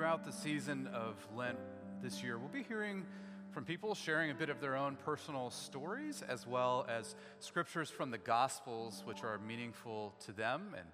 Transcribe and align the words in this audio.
throughout 0.00 0.24
the 0.24 0.32
season 0.32 0.88
of 0.94 1.14
Lent 1.36 1.58
this 2.02 2.22
year, 2.22 2.38
we'll 2.38 2.48
be 2.48 2.62
hearing 2.62 3.04
from 3.50 3.66
people 3.66 3.94
sharing 3.94 4.30
a 4.30 4.34
bit 4.34 4.48
of 4.48 4.58
their 4.58 4.74
own 4.74 4.96
personal 5.04 5.50
stories 5.50 6.22
as 6.26 6.46
well 6.46 6.86
as 6.88 7.14
scriptures 7.38 7.90
from 7.90 8.10
the 8.10 8.16
Gospels, 8.16 9.02
which 9.04 9.22
are 9.22 9.36
meaningful 9.46 10.14
to 10.24 10.32
them 10.32 10.74
and 10.74 10.86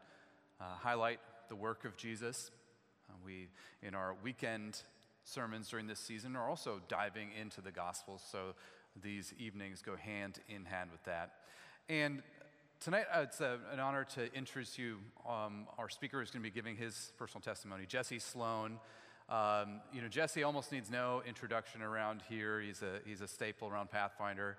uh, 0.61 0.65
highlight 0.81 1.21
the 1.49 1.55
work 1.55 1.85
of 1.85 1.97
Jesus. 1.97 2.51
Uh, 3.09 3.13
we, 3.25 3.47
in 3.81 3.95
our 3.95 4.17
weekend 4.25 4.81
sermons 5.23 5.69
during 5.69 5.87
this 5.87 6.01
season, 6.01 6.35
are 6.35 6.51
also 6.51 6.81
diving 6.89 7.29
into 7.41 7.61
the 7.61 7.71
Gospels, 7.71 8.25
so 8.29 8.57
these 9.01 9.33
evenings 9.39 9.83
go 9.83 9.95
hand 9.95 10.41
in 10.49 10.65
hand 10.65 10.91
with 10.91 11.05
that. 11.05 11.35
And 11.89 12.25
tonight, 12.81 13.05
uh, 13.15 13.21
it's 13.21 13.41
a, 13.41 13.61
an 13.73 13.79
honor 13.79 14.03
to 14.17 14.35
introduce 14.35 14.77
you. 14.77 14.99
Um, 15.29 15.69
our 15.79 15.89
speaker 15.89 16.21
is 16.23 16.33
going 16.33 16.43
to 16.43 16.51
be 16.51 16.53
giving 16.53 16.75
his 16.75 17.13
personal 17.17 17.41
testimony, 17.41 17.87
Jesse 17.87 18.19
Sloan. 18.19 18.81
Um, 19.29 19.81
you 19.93 20.01
know, 20.01 20.09
Jesse 20.09 20.45
almost 20.45 20.71
needs 20.71 20.91
no 20.91 21.23
introduction 21.27 21.83
around 21.83 22.23
here. 22.29 22.61
He's 22.61 22.83
a, 22.83 23.01
he's 23.05 23.21
a 23.21 23.29
staple 23.29 23.69
around 23.69 23.91
Pathfinder. 23.91 24.57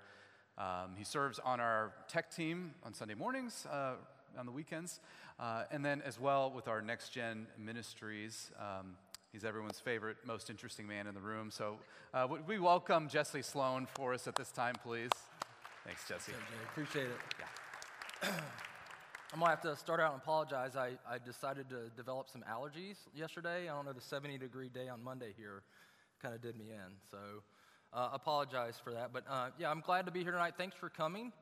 Um, 0.57 0.95
he 0.97 1.03
serves 1.03 1.39
on 1.39 1.59
our 1.59 1.93
tech 2.07 2.33
team 2.33 2.71
on 2.83 2.93
Sunday 2.93 3.13
mornings, 3.13 3.65
uh, 3.71 3.93
on 4.37 4.45
the 4.45 4.51
weekends, 4.51 4.99
uh, 5.39 5.63
and 5.71 5.85
then 5.85 6.01
as 6.01 6.19
well 6.19 6.51
with 6.51 6.67
our 6.67 6.81
Next 6.81 7.09
Gen 7.09 7.47
Ministries. 7.57 8.51
Um, 8.59 8.97
he's 9.31 9.45
everyone's 9.45 9.79
favorite, 9.79 10.17
most 10.25 10.49
interesting 10.49 10.87
man 10.87 11.07
in 11.07 11.13
the 11.13 11.21
room. 11.21 11.49
So 11.51 11.77
uh, 12.13 12.27
we 12.45 12.59
welcome 12.59 13.07
Jesse 13.07 13.43
Sloan 13.43 13.87
for 13.93 14.13
us 14.13 14.27
at 14.27 14.35
this 14.35 14.51
time, 14.51 14.75
please. 14.83 15.11
Thanks, 15.85 16.07
Jesse. 16.09 16.33
Appreciate 16.71 17.05
it. 17.05 17.17
Yeah. 18.23 18.29
I'm 19.33 19.39
gonna 19.39 19.51
have 19.51 19.61
to 19.61 19.75
start 19.75 19.99
out 19.99 20.13
and 20.13 20.21
apologize. 20.21 20.77
I, 20.77 20.91
I 21.09 21.17
decided 21.17 21.69
to 21.69 21.89
develop 21.97 22.29
some 22.29 22.45
allergies 22.49 22.95
yesterday. 23.13 23.67
I 23.69 23.75
don't 23.75 23.85
know, 23.85 23.91
the 23.91 23.99
70 23.99 24.37
degree 24.37 24.69
day 24.69 24.87
on 24.87 25.03
Monday 25.03 25.33
here 25.37 25.63
kind 26.21 26.33
of 26.33 26.41
did 26.41 26.57
me 26.57 26.67
in. 26.69 26.93
So 27.11 27.17
uh, 27.93 28.09
apologize 28.13 28.75
for 28.81 28.93
that. 28.93 29.11
But 29.11 29.25
uh, 29.29 29.49
yeah, 29.59 29.69
I'm 29.69 29.81
glad 29.81 30.05
to 30.05 30.13
be 30.13 30.23
here 30.23 30.31
tonight. 30.31 30.53
Thanks 30.57 30.77
for 30.77 30.89
coming. 30.89 31.33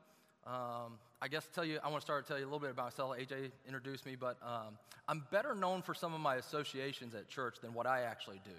Um, 0.46 0.98
I 1.22 1.28
guess 1.28 1.48
tell 1.54 1.64
you, 1.64 1.78
I 1.82 1.88
want 1.88 2.00
to 2.00 2.04
start 2.04 2.26
to 2.26 2.28
tell 2.28 2.38
you 2.38 2.44
a 2.44 2.48
little 2.48 2.58
bit 2.58 2.70
about 2.70 2.86
myself. 2.86 3.16
AJ 3.16 3.52
introduced 3.66 4.04
me, 4.04 4.16
but 4.16 4.36
um, 4.42 4.78
I'm 5.08 5.24
better 5.30 5.54
known 5.54 5.82
for 5.82 5.94
some 5.94 6.12
of 6.12 6.20
my 6.20 6.36
associations 6.36 7.14
at 7.14 7.28
church 7.28 7.56
than 7.62 7.72
what 7.72 7.86
I 7.86 8.02
actually 8.02 8.40
do. 8.44 8.50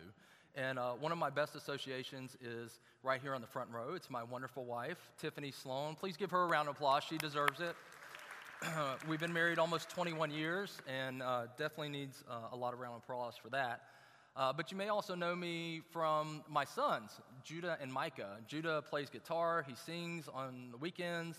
And 0.55 0.79
uh, 0.79 0.93
one 0.93 1.11
of 1.11 1.17
my 1.17 1.29
best 1.29 1.55
associations 1.55 2.35
is 2.41 2.79
right 3.03 3.21
here 3.21 3.35
on 3.35 3.41
the 3.41 3.47
front 3.47 3.69
row. 3.71 3.93
It's 3.93 4.09
my 4.09 4.23
wonderful 4.23 4.65
wife, 4.65 4.97
Tiffany 5.19 5.51
Sloan. 5.51 5.95
Please 5.95 6.17
give 6.17 6.31
her 6.31 6.43
a 6.43 6.47
round 6.47 6.67
of 6.69 6.75
applause. 6.75 7.03
She 7.07 7.17
deserves 7.17 7.59
it. 7.59 7.75
we've 9.09 9.19
been 9.19 9.33
married 9.33 9.59
almost 9.59 9.89
21 9.89 10.31
years 10.31 10.77
and 10.87 11.21
uh, 11.21 11.43
definitely 11.57 11.89
needs 11.89 12.23
uh, 12.29 12.49
a 12.51 12.55
lot 12.55 12.73
of 12.73 12.79
round 12.79 12.95
of 12.95 13.03
applause 13.03 13.35
for 13.41 13.49
that. 13.49 13.81
Uh, 14.35 14.53
but 14.53 14.71
you 14.71 14.77
may 14.77 14.89
also 14.89 15.15
know 15.15 15.35
me 15.35 15.81
from 15.91 16.43
my 16.47 16.63
sons, 16.63 17.11
Judah 17.43 17.77
and 17.81 17.91
Micah. 17.91 18.37
Judah 18.47 18.81
plays 18.81 19.09
guitar, 19.09 19.65
he 19.67 19.75
sings 19.75 20.27
on 20.27 20.69
the 20.71 20.77
weekends. 20.77 21.37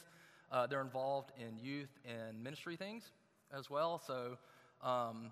Uh, 0.51 0.67
they're 0.67 0.81
involved 0.81 1.33
in 1.39 1.59
youth 1.59 1.91
and 2.05 2.43
ministry 2.43 2.77
things 2.77 3.11
as 3.57 3.69
well. 3.69 4.01
So, 4.05 4.39
um, 4.83 5.31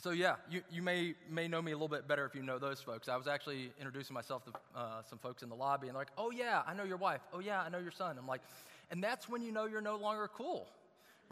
so 0.00 0.10
yeah, 0.10 0.36
you, 0.50 0.62
you 0.70 0.82
may, 0.82 1.14
may 1.30 1.48
know 1.48 1.62
me 1.62 1.72
a 1.72 1.74
little 1.74 1.88
bit 1.88 2.08
better 2.08 2.24
if 2.24 2.34
you 2.34 2.42
know 2.42 2.58
those 2.58 2.80
folks. 2.80 3.08
I 3.08 3.16
was 3.16 3.26
actually 3.26 3.72
introducing 3.78 4.14
myself 4.14 4.44
to 4.44 4.52
uh, 4.74 5.02
some 5.08 5.18
folks 5.18 5.42
in 5.42 5.48
the 5.48 5.56
lobby, 5.56 5.88
and 5.88 5.94
they're 5.94 6.00
like, 6.00 6.12
oh, 6.18 6.30
yeah, 6.30 6.62
I 6.66 6.74
know 6.74 6.84
your 6.84 6.96
wife. 6.96 7.20
Oh, 7.32 7.40
yeah, 7.40 7.62
I 7.62 7.68
know 7.68 7.78
your 7.78 7.92
son. 7.92 8.16
I'm 8.18 8.26
like, 8.26 8.42
and 8.90 9.02
that's 9.02 9.28
when 9.28 9.42
you 9.42 9.52
know 9.52 9.66
you're 9.66 9.80
no 9.80 9.96
longer 9.96 10.28
cool 10.34 10.68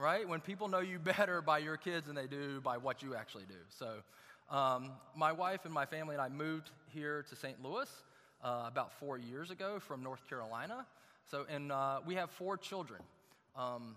right? 0.00 0.26
When 0.26 0.40
people 0.40 0.68
know 0.68 0.80
you 0.80 0.98
better 1.18 1.42
by 1.42 1.58
your 1.58 1.76
kids 1.76 2.06
than 2.06 2.16
they 2.16 2.26
do 2.26 2.60
by 2.60 2.78
what 2.78 3.02
you 3.02 3.14
actually 3.14 3.44
do. 3.48 3.54
So, 3.68 3.96
um, 4.54 4.90
my 5.14 5.30
wife 5.30 5.64
and 5.64 5.72
my 5.72 5.86
family 5.86 6.16
and 6.16 6.22
I 6.22 6.28
moved 6.28 6.70
here 6.88 7.24
to 7.28 7.36
St. 7.36 7.62
Louis 7.62 7.88
uh, 8.42 8.64
about 8.66 8.92
four 8.98 9.16
years 9.16 9.52
ago 9.52 9.78
from 9.78 10.02
North 10.02 10.28
Carolina. 10.28 10.86
So, 11.30 11.46
and 11.48 11.70
uh, 11.70 12.00
we 12.04 12.16
have 12.16 12.30
four 12.30 12.56
children. 12.56 13.00
Um, 13.54 13.94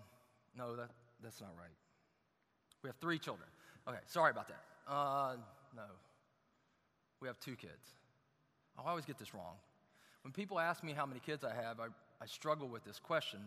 no, 0.56 0.76
that, 0.76 0.90
that's 1.24 1.40
not 1.40 1.50
right. 1.58 1.74
We 2.82 2.88
have 2.88 2.96
three 2.96 3.18
children. 3.18 3.48
Okay, 3.88 3.98
sorry 4.06 4.30
about 4.30 4.46
that. 4.48 4.62
Uh, 4.86 5.36
no, 5.74 5.82
we 7.20 7.26
have 7.26 7.40
two 7.40 7.56
kids. 7.56 7.72
I 8.78 8.88
always 8.88 9.04
get 9.04 9.18
this 9.18 9.34
wrong. 9.34 9.56
When 10.22 10.32
people 10.32 10.60
ask 10.60 10.84
me 10.84 10.92
how 10.92 11.06
many 11.06 11.20
kids 11.20 11.42
I 11.42 11.52
have, 11.52 11.80
I, 11.80 11.86
I 12.22 12.26
struggle 12.26 12.68
with 12.68 12.84
this 12.84 13.00
question 13.00 13.40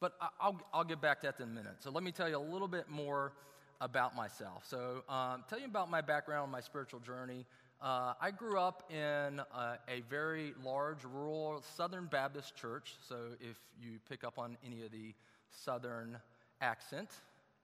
but 0.00 0.14
I'll, 0.40 0.60
I'll 0.72 0.84
get 0.84 1.00
back 1.00 1.20
to 1.20 1.26
that 1.26 1.40
in 1.42 1.50
a 1.50 1.52
minute. 1.52 1.76
So 1.80 1.90
let 1.90 2.02
me 2.02 2.12
tell 2.12 2.28
you 2.28 2.36
a 2.36 2.38
little 2.38 2.68
bit 2.68 2.88
more 2.88 3.32
about 3.80 4.16
myself. 4.16 4.64
So, 4.66 5.02
um, 5.08 5.44
tell 5.48 5.58
you 5.58 5.66
about 5.66 5.90
my 5.90 6.00
background, 6.00 6.50
my 6.50 6.60
spiritual 6.60 7.00
journey. 7.00 7.46
Uh, 7.80 8.14
I 8.20 8.32
grew 8.32 8.58
up 8.58 8.90
in 8.90 9.40
uh, 9.54 9.76
a 9.88 10.00
very 10.10 10.52
large 10.64 11.04
rural 11.04 11.62
Southern 11.76 12.06
Baptist 12.06 12.56
church. 12.56 12.96
So, 13.08 13.16
if 13.40 13.56
you 13.80 13.98
pick 14.08 14.24
up 14.24 14.38
on 14.38 14.56
any 14.66 14.82
of 14.82 14.90
the 14.90 15.14
Southern 15.50 16.18
accent, 16.60 17.08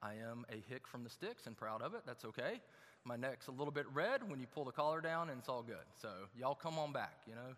I 0.02 0.14
am 0.14 0.46
a 0.50 0.62
hick 0.72 0.86
from 0.86 1.02
the 1.02 1.10
sticks 1.10 1.46
and 1.46 1.56
proud 1.56 1.82
of 1.82 1.94
it. 1.94 2.02
That's 2.06 2.24
okay. 2.26 2.60
My 3.04 3.16
neck's 3.16 3.48
a 3.48 3.50
little 3.50 3.72
bit 3.72 3.86
red 3.92 4.28
when 4.30 4.40
you 4.40 4.46
pull 4.46 4.64
the 4.64 4.72
collar 4.72 5.00
down, 5.00 5.30
and 5.30 5.40
it's 5.40 5.48
all 5.48 5.62
good. 5.62 5.84
So, 6.00 6.08
y'all 6.38 6.54
come 6.54 6.78
on 6.78 6.92
back, 6.92 7.18
you 7.26 7.34
know. 7.34 7.54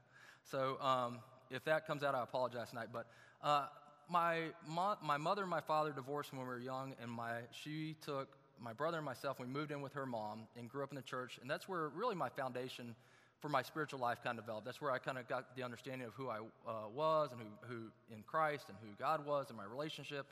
So, 0.50 0.80
um, 0.80 1.18
if 1.50 1.62
that 1.64 1.86
comes 1.86 2.02
out, 2.02 2.14
I 2.14 2.22
apologize 2.22 2.70
tonight. 2.70 2.88
But 2.90 3.06
uh, 3.42 3.66
my, 4.08 4.44
mo- 4.66 4.96
my 5.02 5.16
mother 5.16 5.42
and 5.42 5.50
my 5.50 5.60
father 5.60 5.92
divorced 5.92 6.32
when 6.32 6.40
we 6.40 6.46
were 6.46 6.58
young, 6.58 6.94
and 7.02 7.10
my, 7.10 7.40
she 7.50 7.96
took 8.00 8.28
my 8.60 8.72
brother 8.72 8.98
and 8.98 9.04
myself, 9.04 9.38
we 9.38 9.46
moved 9.46 9.70
in 9.70 9.82
with 9.82 9.92
her 9.92 10.06
mom 10.06 10.46
and 10.56 10.68
grew 10.68 10.82
up 10.82 10.90
in 10.90 10.96
the 10.96 11.02
church. 11.02 11.38
And 11.40 11.50
that's 11.50 11.68
where 11.68 11.88
really 11.88 12.14
my 12.14 12.28
foundation 12.28 12.94
for 13.40 13.48
my 13.48 13.62
spiritual 13.62 14.00
life 14.00 14.18
kind 14.24 14.38
of 14.38 14.44
developed. 14.44 14.64
That's 14.64 14.80
where 14.80 14.90
I 14.90 14.98
kind 14.98 15.18
of 15.18 15.28
got 15.28 15.54
the 15.56 15.62
understanding 15.62 16.06
of 16.06 16.14
who 16.14 16.28
I 16.28 16.38
uh, 16.66 16.88
was 16.94 17.30
and 17.32 17.40
who, 17.40 17.74
who 17.74 18.14
in 18.14 18.22
Christ 18.22 18.66
and 18.68 18.78
who 18.80 18.88
God 18.98 19.26
was 19.26 19.48
and 19.48 19.56
my 19.56 19.64
relationship. 19.64 20.26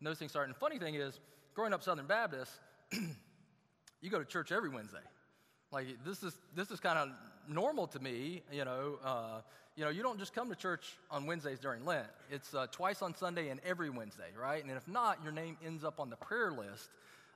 And 0.00 0.06
those 0.06 0.18
things 0.18 0.30
started. 0.30 0.50
And 0.50 0.56
funny 0.56 0.78
thing 0.78 0.94
is, 0.94 1.20
growing 1.54 1.72
up 1.72 1.82
Southern 1.82 2.06
Baptist, 2.06 2.52
you 4.00 4.10
go 4.10 4.18
to 4.18 4.24
church 4.24 4.52
every 4.52 4.70
Wednesday. 4.70 4.98
Like 5.70 5.86
this 6.04 6.22
is 6.22 6.38
this 6.54 6.70
is 6.70 6.80
kind 6.80 6.98
of 6.98 7.10
normal 7.48 7.86
to 7.88 8.00
me, 8.00 8.42
you 8.50 8.64
know. 8.64 8.98
Uh, 9.04 9.40
you 9.78 9.84
know, 9.84 9.90
you 9.90 10.02
don't 10.02 10.18
just 10.18 10.34
come 10.34 10.48
to 10.48 10.56
church 10.56 10.98
on 11.08 11.24
Wednesdays 11.24 11.60
during 11.60 11.84
Lent. 11.84 12.08
It's 12.32 12.52
uh, 12.52 12.66
twice 12.72 13.00
on 13.00 13.14
Sunday 13.14 13.50
and 13.50 13.60
every 13.64 13.90
Wednesday, 13.90 14.30
right? 14.36 14.60
And 14.60 14.72
if 14.76 14.88
not, 14.88 15.22
your 15.22 15.30
name 15.30 15.56
ends 15.64 15.84
up 15.84 16.00
on 16.00 16.10
the 16.10 16.16
prayer 16.16 16.50
list 16.50 16.90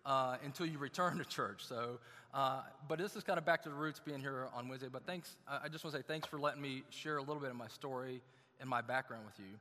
uh, 0.04 0.38
until 0.44 0.66
you 0.66 0.78
return 0.78 1.18
to 1.18 1.24
church. 1.24 1.64
So, 1.64 2.00
uh, 2.34 2.62
but 2.88 2.98
this 2.98 3.14
is 3.14 3.22
kind 3.22 3.38
of 3.38 3.44
back 3.44 3.62
to 3.62 3.68
the 3.68 3.76
roots 3.76 4.00
being 4.04 4.18
here 4.18 4.48
on 4.56 4.68
Wednesday. 4.68 4.88
But 4.92 5.06
thanks, 5.06 5.36
I 5.46 5.68
just 5.68 5.84
want 5.84 5.94
to 5.94 6.02
say 6.02 6.04
thanks 6.04 6.26
for 6.26 6.40
letting 6.40 6.60
me 6.60 6.82
share 6.90 7.18
a 7.18 7.22
little 7.22 7.40
bit 7.40 7.50
of 7.50 7.56
my 7.56 7.68
story 7.68 8.20
and 8.58 8.68
my 8.68 8.80
background 8.80 9.24
with 9.24 9.38
you. 9.38 9.54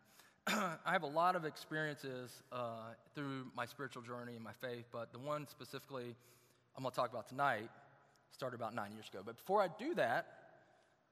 I 0.84 0.92
have 0.92 1.04
a 1.04 1.08
lot 1.08 1.36
of 1.36 1.46
experiences 1.46 2.32
uh, 2.52 2.96
through 3.14 3.46
my 3.56 3.68
spiritual 3.68 4.02
journey 4.02 4.34
and 4.34 4.44
my 4.44 4.54
faith, 4.60 4.86
but 4.92 5.14
the 5.14 5.20
one 5.20 5.48
specifically 5.48 6.16
I'm 6.76 6.82
going 6.82 6.92
to 6.92 6.96
talk 6.96 7.12
about 7.12 7.30
tonight 7.30 7.70
started 8.32 8.56
about 8.56 8.74
nine 8.74 8.92
years 8.94 9.08
ago. 9.08 9.22
But 9.24 9.38
before 9.38 9.62
I 9.62 9.68
do 9.78 9.94
that, 9.96 10.26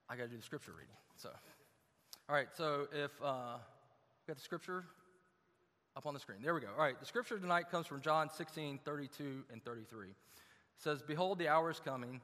I 0.08 0.16
got 0.16 0.24
to 0.24 0.30
do 0.30 0.36
the 0.36 0.42
scripture 0.42 0.72
reading. 0.72 0.96
So. 1.16 1.28
All 2.30 2.36
right, 2.36 2.46
so 2.56 2.86
if 2.92 3.10
uh, 3.24 3.56
we 3.58 4.30
got 4.30 4.36
the 4.36 4.42
scripture 4.44 4.84
up 5.96 6.06
on 6.06 6.14
the 6.14 6.20
screen. 6.20 6.38
There 6.44 6.54
we 6.54 6.60
go. 6.60 6.68
All 6.78 6.84
right, 6.84 6.94
the 7.00 7.04
scripture 7.04 7.36
tonight 7.40 7.72
comes 7.72 7.88
from 7.88 8.00
John 8.00 8.30
16, 8.30 8.78
32 8.84 9.42
and 9.52 9.64
33. 9.64 10.06
It 10.06 10.14
says, 10.78 11.02
Behold, 11.02 11.40
the 11.40 11.48
hour 11.48 11.72
is 11.72 11.80
coming, 11.80 12.20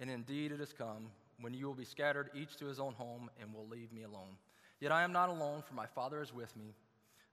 and 0.00 0.08
indeed 0.08 0.52
it 0.52 0.60
has 0.60 0.72
come, 0.72 1.08
when 1.42 1.52
you 1.52 1.66
will 1.66 1.74
be 1.74 1.84
scattered 1.84 2.30
each 2.34 2.56
to 2.56 2.64
his 2.64 2.80
own 2.80 2.94
home 2.94 3.28
and 3.38 3.52
will 3.52 3.68
leave 3.68 3.92
me 3.92 4.04
alone. 4.04 4.38
Yet 4.80 4.90
I 4.90 5.02
am 5.02 5.12
not 5.12 5.28
alone, 5.28 5.60
for 5.60 5.74
my 5.74 5.84
Father 5.84 6.22
is 6.22 6.32
with 6.32 6.56
me. 6.56 6.72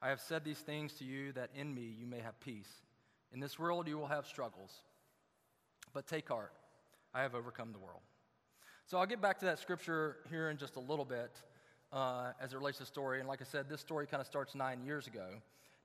I 0.01 0.09
have 0.09 0.19
said 0.19 0.43
these 0.43 0.59
things 0.59 0.91
to 0.95 1.05
you 1.05 1.31
that 1.31 1.51
in 1.55 1.73
me 1.73 1.95
you 1.97 2.05
may 2.05 2.19
have 2.19 2.37
peace. 2.41 2.81
In 3.33 3.39
this 3.39 3.57
world 3.57 3.87
you 3.87 3.97
will 3.97 4.07
have 4.07 4.27
struggles. 4.27 4.81
But 5.93 6.05
take 6.05 6.27
heart, 6.27 6.51
I 7.13 7.21
have 7.21 7.33
overcome 7.33 7.71
the 7.71 7.79
world. 7.79 8.01
So 8.87 8.97
I'll 8.97 9.05
get 9.05 9.21
back 9.21 9.39
to 9.39 9.45
that 9.45 9.59
scripture 9.59 10.17
here 10.29 10.49
in 10.49 10.57
just 10.57 10.75
a 10.75 10.81
little 10.81 11.05
bit 11.05 11.31
uh, 11.93 12.31
as 12.41 12.53
it 12.53 12.57
relates 12.57 12.79
to 12.79 12.83
the 12.83 12.87
story. 12.87 13.19
And 13.19 13.27
like 13.27 13.41
I 13.41 13.45
said, 13.45 13.69
this 13.69 13.79
story 13.79 14.07
kind 14.07 14.19
of 14.19 14.27
starts 14.27 14.55
nine 14.55 14.83
years 14.83 15.07
ago. 15.07 15.27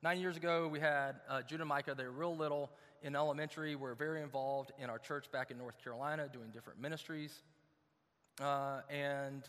Nine 0.02 0.20
years 0.20 0.36
ago, 0.36 0.68
we 0.68 0.80
had 0.80 1.16
uh, 1.28 1.42
Judah 1.42 1.62
and 1.62 1.68
Micah. 1.68 1.94
They 1.94 2.04
were 2.04 2.12
real 2.12 2.36
little 2.36 2.70
in 3.02 3.14
elementary. 3.14 3.74
We 3.74 3.82
were 3.82 3.94
very 3.94 4.22
involved 4.22 4.72
in 4.78 4.90
our 4.90 4.98
church 4.98 5.30
back 5.30 5.50
in 5.50 5.58
North 5.58 5.82
Carolina 5.82 6.28
doing 6.32 6.48
different 6.52 6.80
ministries. 6.80 7.42
Uh, 8.40 8.80
and, 8.88 9.42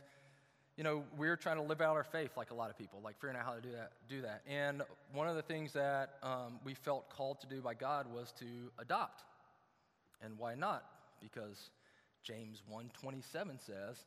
you 0.75 0.83
know, 0.83 1.03
we 1.17 1.29
are 1.29 1.35
trying 1.35 1.57
to 1.57 1.63
live 1.63 1.81
out 1.81 1.95
our 1.95 2.03
faith 2.03 2.31
like 2.35 2.51
a 2.51 2.55
lot 2.55 2.69
of 2.69 2.77
people, 2.77 2.99
like 3.03 3.15
figuring 3.15 3.37
out 3.37 3.45
how 3.45 3.53
to 3.53 3.61
do 3.61 3.71
that. 3.71 3.91
Do 4.09 4.21
that. 4.23 4.41
And 4.47 4.81
one 5.13 5.27
of 5.27 5.35
the 5.35 5.43
things 5.43 5.71
that 5.73 6.15
um, 6.23 6.59
we 6.65 6.73
felt 6.73 7.09
called 7.09 7.39
to 7.41 7.47
do 7.47 7.61
by 7.61 7.75
God 7.75 8.11
was 8.11 8.33
to 8.39 8.45
adopt. 8.79 9.23
And 10.21 10.37
why 10.37 10.55
not? 10.55 10.83
Because 11.21 11.69
James 12.23 12.63
1:27 12.69 13.63
says, 13.65 14.03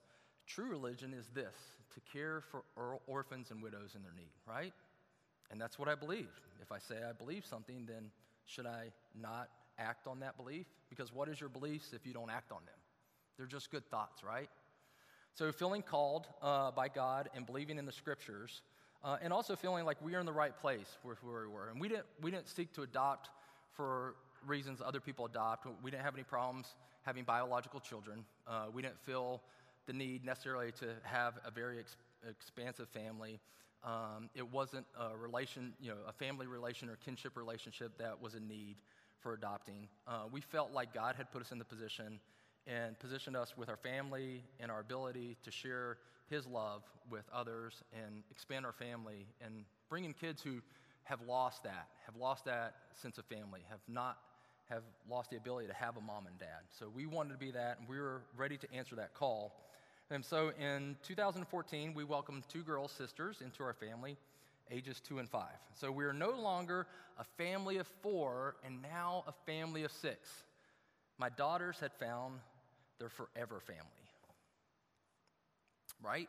True 0.46 0.68
religion 0.68 1.14
is 1.14 1.28
this 1.34 1.54
to 1.94 2.00
care 2.12 2.42
for 2.50 2.98
orphans 3.06 3.50
and 3.50 3.62
widows 3.62 3.94
in 3.94 4.02
their 4.02 4.12
need, 4.14 4.32
right? 4.46 4.72
And 5.50 5.60
that's 5.60 5.78
what 5.78 5.88
I 5.88 5.94
believe. 5.94 6.30
If 6.60 6.72
I 6.72 6.78
say 6.78 6.96
I 7.08 7.12
believe 7.12 7.44
something, 7.44 7.86
then 7.86 8.10
should 8.46 8.66
I 8.66 8.92
not 9.20 9.48
act 9.78 10.06
on 10.06 10.20
that 10.20 10.36
belief? 10.36 10.66
Because 10.88 11.12
what 11.12 11.28
is 11.28 11.40
your 11.40 11.48
beliefs 11.48 11.92
if 11.92 12.06
you 12.06 12.12
don't 12.12 12.30
act 12.30 12.52
on 12.52 12.60
them, 12.64 12.74
They're 13.36 13.46
just 13.46 13.70
good 13.70 13.88
thoughts, 13.90 14.22
right? 14.24 14.48
So, 15.34 15.50
feeling 15.50 15.82
called 15.82 16.26
uh, 16.42 16.70
by 16.72 16.88
God 16.88 17.30
and 17.34 17.46
believing 17.46 17.78
in 17.78 17.86
the 17.86 17.92
scriptures, 17.92 18.60
uh, 19.02 19.16
and 19.22 19.32
also 19.32 19.56
feeling 19.56 19.86
like 19.86 19.96
we 20.04 20.14
are 20.14 20.20
in 20.20 20.26
the 20.26 20.32
right 20.32 20.56
place 20.58 20.98
where, 21.02 21.16
where 21.22 21.42
we 21.42 21.48
were. 21.48 21.68
And 21.70 21.80
we 21.80 21.88
didn't, 21.88 22.04
we 22.20 22.30
didn't 22.30 22.48
seek 22.48 22.72
to 22.74 22.82
adopt 22.82 23.30
for 23.72 24.14
reasons 24.46 24.82
other 24.84 25.00
people 25.00 25.24
adopt. 25.24 25.66
We 25.82 25.90
didn't 25.90 26.04
have 26.04 26.14
any 26.14 26.22
problems 26.22 26.74
having 27.02 27.24
biological 27.24 27.80
children. 27.80 28.24
Uh, 28.46 28.66
we 28.72 28.82
didn't 28.82 29.00
feel 29.00 29.42
the 29.86 29.92
need 29.92 30.24
necessarily 30.24 30.72
to 30.72 30.86
have 31.02 31.34
a 31.44 31.50
very 31.50 31.78
ex- 31.78 31.96
expansive 32.28 32.88
family. 32.88 33.40
Um, 33.84 34.30
it 34.34 34.48
wasn't 34.52 34.86
a 34.98 35.16
relation, 35.16 35.72
you 35.80 35.90
know, 35.90 35.96
a 36.06 36.12
family 36.12 36.46
relation 36.46 36.88
or 36.88 36.96
kinship 36.96 37.36
relationship 37.36 37.98
that 37.98 38.20
was 38.20 38.34
a 38.34 38.40
need 38.40 38.76
for 39.20 39.34
adopting. 39.34 39.88
Uh, 40.06 40.24
we 40.30 40.40
felt 40.40 40.72
like 40.72 40.94
God 40.94 41.16
had 41.16 41.30
put 41.32 41.42
us 41.42 41.52
in 41.52 41.58
the 41.58 41.64
position 41.64 42.20
and 42.66 42.98
positioned 42.98 43.36
us 43.36 43.54
with 43.56 43.68
our 43.68 43.76
family 43.76 44.44
and 44.60 44.70
our 44.70 44.80
ability 44.80 45.36
to 45.42 45.50
share 45.50 45.98
His 46.28 46.46
love 46.46 46.82
with 47.10 47.24
others 47.32 47.82
and 47.92 48.22
expand 48.30 48.64
our 48.64 48.72
family 48.72 49.26
and 49.44 49.64
bring 49.88 50.04
in 50.04 50.12
kids 50.12 50.42
who 50.42 50.60
have 51.04 51.20
lost 51.22 51.64
that, 51.64 51.88
have 52.06 52.16
lost 52.16 52.44
that 52.44 52.74
sense 52.94 53.18
of 53.18 53.24
family, 53.24 53.60
have 53.68 53.80
not 53.88 54.18
have 54.68 54.82
lost 55.10 55.30
the 55.30 55.36
ability 55.36 55.66
to 55.66 55.74
have 55.74 55.96
a 55.96 56.00
mom 56.00 56.26
and 56.26 56.38
dad. 56.38 56.62
So 56.78 56.88
we 56.94 57.04
wanted 57.04 57.32
to 57.32 57.38
be 57.38 57.50
that, 57.50 57.78
and 57.78 57.88
we 57.88 57.98
were 57.98 58.22
ready 58.36 58.56
to 58.56 58.72
answer 58.72 58.96
that 58.96 59.12
call. 59.12 59.52
And 60.10 60.24
so 60.24 60.52
in 60.60 60.96
2014, 61.02 61.94
we 61.94 62.04
welcomed 62.04 62.44
two 62.48 62.62
girl 62.62 62.88
sisters 62.88 63.40
into 63.40 63.62
our 63.62 63.72
family, 63.72 64.16
ages 64.70 65.00
two 65.00 65.18
and 65.18 65.28
five. 65.28 65.56
So 65.74 65.90
we 65.90 66.04
are 66.04 66.12
no 66.12 66.30
longer 66.30 66.86
a 67.18 67.24
family 67.24 67.78
of 67.78 67.86
four, 68.02 68.56
and 68.64 68.82
now 68.82 69.24
a 69.26 69.32
family 69.46 69.84
of 69.84 69.92
six. 69.92 70.28
My 71.18 71.28
daughters 71.28 71.78
had 71.80 71.92
found 71.92 72.40
their 72.98 73.08
forever 73.08 73.60
family. 73.60 73.82
Right? 76.02 76.28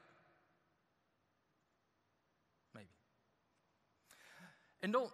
Maybe. 2.75 2.87
And 4.81 4.93
don't, 4.93 5.11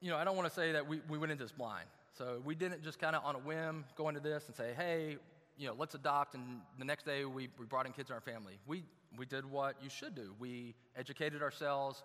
you 0.00 0.10
know, 0.10 0.16
I 0.16 0.24
don't 0.24 0.36
want 0.36 0.48
to 0.48 0.54
say 0.54 0.72
that 0.72 0.86
we, 0.86 1.00
we 1.08 1.18
went 1.18 1.32
into 1.32 1.44
this 1.44 1.52
blind. 1.52 1.86
So 2.18 2.40
we 2.44 2.54
didn't 2.54 2.82
just 2.82 2.98
kind 2.98 3.14
of 3.14 3.24
on 3.24 3.34
a 3.34 3.38
whim 3.38 3.84
go 3.96 4.08
into 4.08 4.20
this 4.20 4.46
and 4.46 4.56
say, 4.56 4.72
hey, 4.76 5.16
you 5.58 5.66
know, 5.66 5.74
let's 5.78 5.94
adopt, 5.94 6.34
and 6.34 6.60
the 6.78 6.84
next 6.84 7.06
day 7.06 7.24
we, 7.24 7.48
we 7.58 7.66
brought 7.66 7.86
in 7.86 7.92
kids 7.92 8.10
in 8.10 8.14
our 8.14 8.20
family. 8.20 8.58
We, 8.66 8.84
we 9.16 9.26
did 9.26 9.44
what 9.44 9.76
you 9.82 9.88
should 9.88 10.14
do. 10.14 10.34
We 10.38 10.74
educated 10.96 11.42
ourselves, 11.42 12.02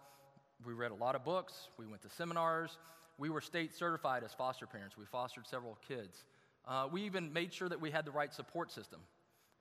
we 0.66 0.74
read 0.74 0.92
a 0.92 0.96
lot 0.96 1.16
of 1.16 1.24
books, 1.24 1.70
we 1.78 1.86
went 1.86 2.02
to 2.04 2.10
seminars, 2.10 2.78
we 3.18 3.30
were 3.30 3.42
state 3.42 3.76
certified 3.76 4.24
as 4.24 4.34
foster 4.34 4.66
parents, 4.66 4.98
we 4.98 5.06
fostered 5.06 5.46
several 5.48 5.78
kids. 5.88 6.24
Uh, 6.68 6.88
we 6.92 7.02
even 7.04 7.34
made 7.34 7.54
sure 7.54 7.68
that 7.68 7.82
we 7.82 7.92
had 7.92 8.06
the 8.06 8.12
right 8.12 8.34
support 8.34 8.72
system 8.72 9.00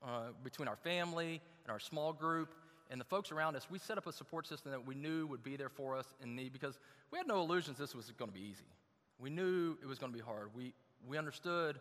uh, 0.05 0.29
between 0.45 0.69
our 0.69 0.77
family 0.77 1.41
and 1.65 1.73
our 1.73 1.81
small 1.81 2.13
group 2.13 2.55
and 2.91 3.01
the 3.01 3.05
folks 3.05 3.33
around 3.33 3.57
us. 3.57 3.67
We 3.71 3.79
set 3.79 3.99
up 3.99 4.07
a 4.07 4.13
support 4.13 4.47
system 4.47 4.71
that 4.73 4.87
we 4.87 4.95
knew 4.95 5.27
would 5.27 5.43
be 5.43 5.57
there 5.57 5.69
for 5.69 5.97
us 5.97 6.07
in 6.23 6.37
need 6.37 6.53
because 6.53 6.79
we 7.11 7.19
had 7.19 7.27
no 7.27 7.41
illusions 7.41 7.79
this 7.79 7.95
was 7.95 8.11
going 8.19 8.31
to 8.31 8.37
be 8.37 8.45
easy. 8.45 8.67
We 9.19 9.31
knew 9.31 9.77
it 9.83 9.87
was 9.87 9.99
going 9.99 10.13
to 10.13 10.19
be 10.19 10.25
hard. 10.25 10.51
We, 10.55 10.75
we 11.07 11.19
understood 11.19 11.79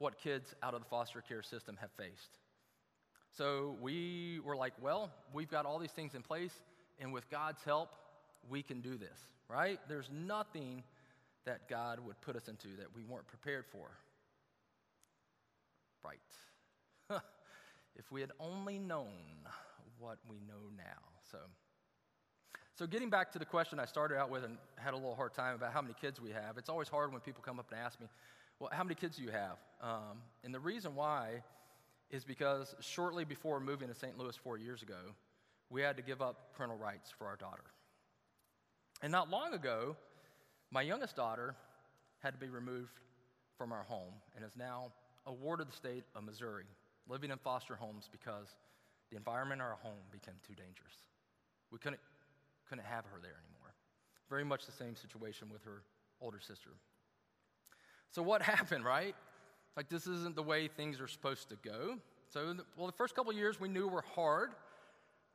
what 0.00 0.18
kids 0.18 0.54
out 0.62 0.74
of 0.74 0.80
the 0.80 0.86
foster 0.86 1.20
care 1.20 1.42
system 1.42 1.76
have 1.80 1.90
faced. 1.92 2.38
So 3.36 3.76
we 3.80 4.40
were 4.44 4.56
like, 4.56 4.72
well, 4.82 5.10
we've 5.32 5.50
got 5.50 5.66
all 5.66 5.78
these 5.78 5.92
things 5.92 6.14
in 6.14 6.22
place, 6.22 6.54
and 6.98 7.12
with 7.12 7.30
God's 7.30 7.62
help, 7.62 7.90
we 8.48 8.62
can 8.62 8.80
do 8.80 8.96
this, 8.96 9.18
right? 9.48 9.78
There's 9.88 10.08
nothing 10.10 10.82
that 11.44 11.68
God 11.68 12.00
would 12.00 12.20
put 12.22 12.34
us 12.34 12.48
into 12.48 12.68
that 12.78 12.86
we 12.96 13.04
weren't 13.04 13.26
prepared 13.28 13.66
for. 13.70 13.90
Right. 16.02 16.18
if 17.96 18.10
we 18.10 18.22
had 18.22 18.30
only 18.40 18.78
known 18.78 19.06
what 19.98 20.16
we 20.28 20.36
know 20.48 20.70
now. 20.76 21.02
So, 21.30 21.38
so 22.74 22.86
getting 22.86 23.10
back 23.10 23.32
to 23.32 23.38
the 23.38 23.44
question 23.44 23.78
I 23.78 23.84
started 23.84 24.16
out 24.16 24.30
with 24.30 24.44
and 24.44 24.56
had 24.76 24.94
a 24.94 24.96
little 24.96 25.14
hard 25.14 25.34
time 25.34 25.54
about 25.54 25.74
how 25.74 25.82
many 25.82 25.94
kids 26.00 26.20
we 26.20 26.30
have, 26.30 26.56
it's 26.56 26.70
always 26.70 26.88
hard 26.88 27.12
when 27.12 27.20
people 27.20 27.42
come 27.44 27.58
up 27.58 27.66
and 27.70 27.78
ask 27.78 28.00
me, 28.00 28.06
well, 28.60 28.68
how 28.72 28.84
many 28.84 28.94
kids 28.94 29.16
do 29.16 29.22
you 29.22 29.30
have? 29.30 29.56
Um, 29.80 30.20
and 30.44 30.54
the 30.54 30.60
reason 30.60 30.94
why 30.94 31.42
is 32.10 32.24
because 32.24 32.74
shortly 32.80 33.24
before 33.24 33.58
moving 33.58 33.88
to 33.88 33.94
St. 33.94 34.18
Louis 34.18 34.36
four 34.36 34.58
years 34.58 34.82
ago, 34.82 35.14
we 35.70 35.80
had 35.80 35.96
to 35.96 36.02
give 36.02 36.20
up 36.20 36.52
parental 36.54 36.76
rights 36.76 37.10
for 37.16 37.26
our 37.26 37.36
daughter. 37.36 37.64
And 39.02 39.10
not 39.10 39.30
long 39.30 39.54
ago, 39.54 39.96
my 40.70 40.82
youngest 40.82 41.16
daughter 41.16 41.54
had 42.22 42.34
to 42.34 42.38
be 42.38 42.50
removed 42.50 43.00
from 43.56 43.72
our 43.72 43.84
home 43.84 44.12
and 44.36 44.44
is 44.44 44.56
now 44.56 44.92
awarded 45.26 45.68
the 45.68 45.72
state 45.72 46.04
of 46.14 46.24
Missouri, 46.24 46.64
living 47.08 47.30
in 47.30 47.38
foster 47.38 47.76
homes 47.76 48.08
because 48.12 48.48
the 49.10 49.16
environment 49.16 49.60
in 49.60 49.66
our 49.66 49.78
home 49.82 50.04
became 50.12 50.34
too 50.46 50.54
dangerous. 50.54 50.94
We 51.70 51.78
couldn't, 51.78 52.00
couldn't 52.68 52.84
have 52.84 53.04
her 53.06 53.18
there 53.22 53.38
anymore. 53.46 53.74
Very 54.28 54.44
much 54.44 54.66
the 54.66 54.72
same 54.72 54.96
situation 54.96 55.48
with 55.50 55.62
her 55.64 55.82
older 56.20 56.40
sister. 56.40 56.70
So, 58.10 58.22
what 58.22 58.42
happened, 58.54 58.84
right? 58.84 59.14
Like, 59.76 59.88
this 59.88 60.06
isn't 60.06 60.36
the 60.36 60.42
way 60.42 60.68
things 60.68 61.00
are 61.00 61.08
supposed 61.08 61.48
to 61.50 61.56
go. 61.56 61.98
So, 62.32 62.54
well, 62.76 62.86
the 62.86 62.92
first 62.92 63.14
couple 63.14 63.32
years 63.32 63.58
we 63.58 63.68
knew 63.68 63.88
were 63.88 64.04
hard, 64.14 64.50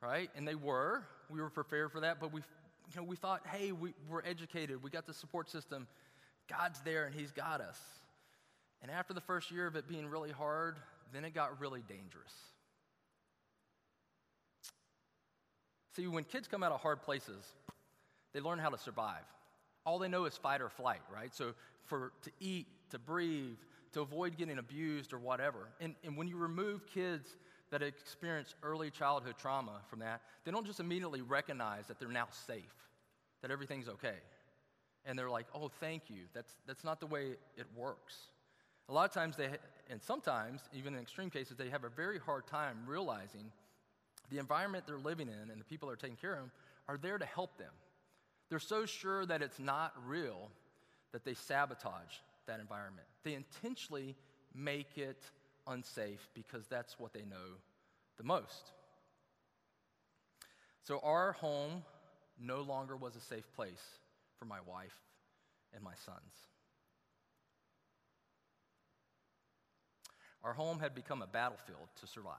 right? 0.00 0.30
And 0.36 0.46
they 0.46 0.54
were. 0.54 1.04
We 1.30 1.40
were 1.40 1.50
prepared 1.50 1.92
for 1.92 2.00
that, 2.00 2.20
but 2.20 2.32
we, 2.32 2.40
you 2.40 3.00
know, 3.00 3.02
we 3.02 3.16
thought, 3.16 3.42
hey, 3.46 3.72
we, 3.72 3.92
we're 4.08 4.22
educated, 4.24 4.82
we 4.82 4.90
got 4.90 5.06
the 5.06 5.14
support 5.14 5.50
system, 5.50 5.86
God's 6.48 6.80
there 6.82 7.04
and 7.04 7.14
He's 7.14 7.32
got 7.32 7.60
us. 7.60 7.78
And 8.82 8.90
after 8.90 9.12
the 9.12 9.20
first 9.20 9.50
year 9.50 9.66
of 9.66 9.74
it 9.74 9.88
being 9.88 10.06
really 10.06 10.30
hard, 10.30 10.76
then 11.12 11.24
it 11.24 11.34
got 11.34 11.60
really 11.60 11.82
dangerous. 11.88 12.32
See, 15.96 16.06
when 16.06 16.24
kids 16.24 16.46
come 16.46 16.62
out 16.62 16.72
of 16.72 16.80
hard 16.80 17.02
places, 17.02 17.54
they 18.32 18.40
learn 18.40 18.58
how 18.58 18.68
to 18.68 18.78
survive. 18.78 19.24
All 19.86 19.98
they 19.98 20.08
know 20.08 20.26
is 20.26 20.36
fight 20.36 20.60
or 20.60 20.68
flight, 20.68 21.00
right? 21.12 21.34
So 21.34 21.54
for 21.84 22.12
to 22.22 22.30
eat, 22.40 22.66
to 22.90 22.98
breathe, 22.98 23.56
to 23.92 24.02
avoid 24.02 24.36
getting 24.36 24.58
abused 24.58 25.14
or 25.14 25.18
whatever. 25.18 25.68
And, 25.80 25.94
and 26.04 26.16
when 26.16 26.28
you 26.28 26.36
remove 26.36 26.86
kids 26.86 27.36
that 27.70 27.82
experience 27.82 28.54
early 28.62 28.90
childhood 28.90 29.36
trauma 29.38 29.80
from 29.88 30.00
that, 30.00 30.20
they 30.44 30.50
don't 30.50 30.66
just 30.66 30.80
immediately 30.80 31.22
recognize 31.22 31.86
that 31.86 31.98
they're 31.98 32.08
now 32.08 32.28
safe, 32.30 32.74
that 33.42 33.50
everything's 33.50 33.88
okay. 33.88 34.16
And 35.06 35.18
they're 35.18 35.30
like, 35.30 35.46
oh, 35.54 35.70
thank 35.80 36.10
you. 36.10 36.22
That's, 36.34 36.52
that's 36.66 36.84
not 36.84 37.00
the 37.00 37.06
way 37.06 37.36
it 37.56 37.66
works. 37.76 38.16
A 38.88 38.92
lot 38.92 39.08
of 39.08 39.14
times, 39.14 39.36
they, 39.36 39.48
and 39.88 40.02
sometimes, 40.02 40.62
even 40.72 40.94
in 40.94 41.00
extreme 41.00 41.30
cases, 41.30 41.56
they 41.56 41.70
have 41.70 41.84
a 41.84 41.88
very 41.88 42.18
hard 42.18 42.46
time 42.46 42.78
realizing 42.86 43.50
the 44.30 44.38
environment 44.38 44.84
they're 44.86 44.98
living 44.98 45.28
in 45.28 45.50
and 45.50 45.60
the 45.60 45.64
people 45.64 45.88
they're 45.88 45.96
taking 45.96 46.16
care 46.16 46.34
of 46.34 46.40
them 46.40 46.50
are 46.88 46.96
there 46.96 47.18
to 47.18 47.24
help 47.24 47.56
them. 47.58 47.72
They're 48.48 48.58
so 48.58 48.86
sure 48.86 49.26
that 49.26 49.42
it's 49.42 49.58
not 49.58 49.92
real 50.06 50.50
that 51.12 51.24
they 51.24 51.34
sabotage 51.34 52.20
that 52.46 52.60
environment. 52.60 53.06
They 53.24 53.34
intentionally 53.34 54.14
make 54.54 54.96
it 54.96 55.22
unsafe 55.66 56.28
because 56.34 56.66
that's 56.68 56.98
what 56.98 57.12
they 57.12 57.24
know 57.24 57.56
the 58.16 58.24
most. 58.24 58.72
So 60.84 61.00
our 61.02 61.32
home 61.32 61.82
no 62.40 62.60
longer 62.62 62.96
was 62.96 63.16
a 63.16 63.20
safe 63.20 63.52
place 63.54 63.82
for 64.38 64.44
my 64.44 64.58
wife 64.66 64.96
and 65.74 65.82
my 65.82 65.94
sons. 66.04 66.46
Our 70.44 70.52
home 70.52 70.78
had 70.78 70.94
become 70.94 71.22
a 71.22 71.26
battlefield 71.26 71.88
to 72.00 72.06
survive. 72.06 72.36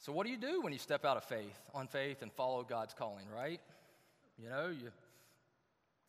So, 0.00 0.12
what 0.12 0.26
do 0.26 0.32
you 0.32 0.38
do 0.38 0.62
when 0.62 0.72
you 0.72 0.78
step 0.78 1.04
out 1.04 1.16
of 1.16 1.24
faith, 1.24 1.58
on 1.74 1.88
faith, 1.88 2.22
and 2.22 2.32
follow 2.32 2.62
God's 2.62 2.94
calling, 2.94 3.26
right? 3.34 3.60
You 4.40 4.48
know, 4.48 4.68
you 4.68 4.90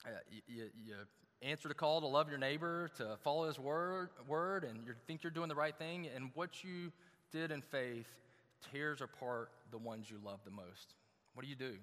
uh, 0.05 0.09
you, 0.47 0.63
you, 0.85 0.95
answer 1.41 1.67
the 1.67 1.73
call 1.73 2.01
to 2.01 2.07
love 2.07 2.29
your 2.29 2.37
neighbor, 2.37 2.89
to 2.97 3.17
follow 3.23 3.47
his 3.47 3.57
word, 3.57 4.09
word 4.27 4.63
and 4.63 4.79
you 4.85 4.93
think 5.07 5.23
you're 5.23 5.31
doing 5.31 5.49
the 5.49 5.55
right 5.55 5.75
thing, 5.77 6.07
and 6.15 6.29
what 6.35 6.63
you 6.63 6.91
did 7.31 7.51
in 7.51 7.61
faith 7.61 8.07
tears 8.71 9.01
apart 9.01 9.49
the 9.71 9.77
ones 9.77 10.09
you 10.09 10.17
love 10.23 10.39
the 10.45 10.51
most. 10.51 10.95
What 11.33 11.43
do 11.43 11.49
you 11.49 11.55
do? 11.55 11.73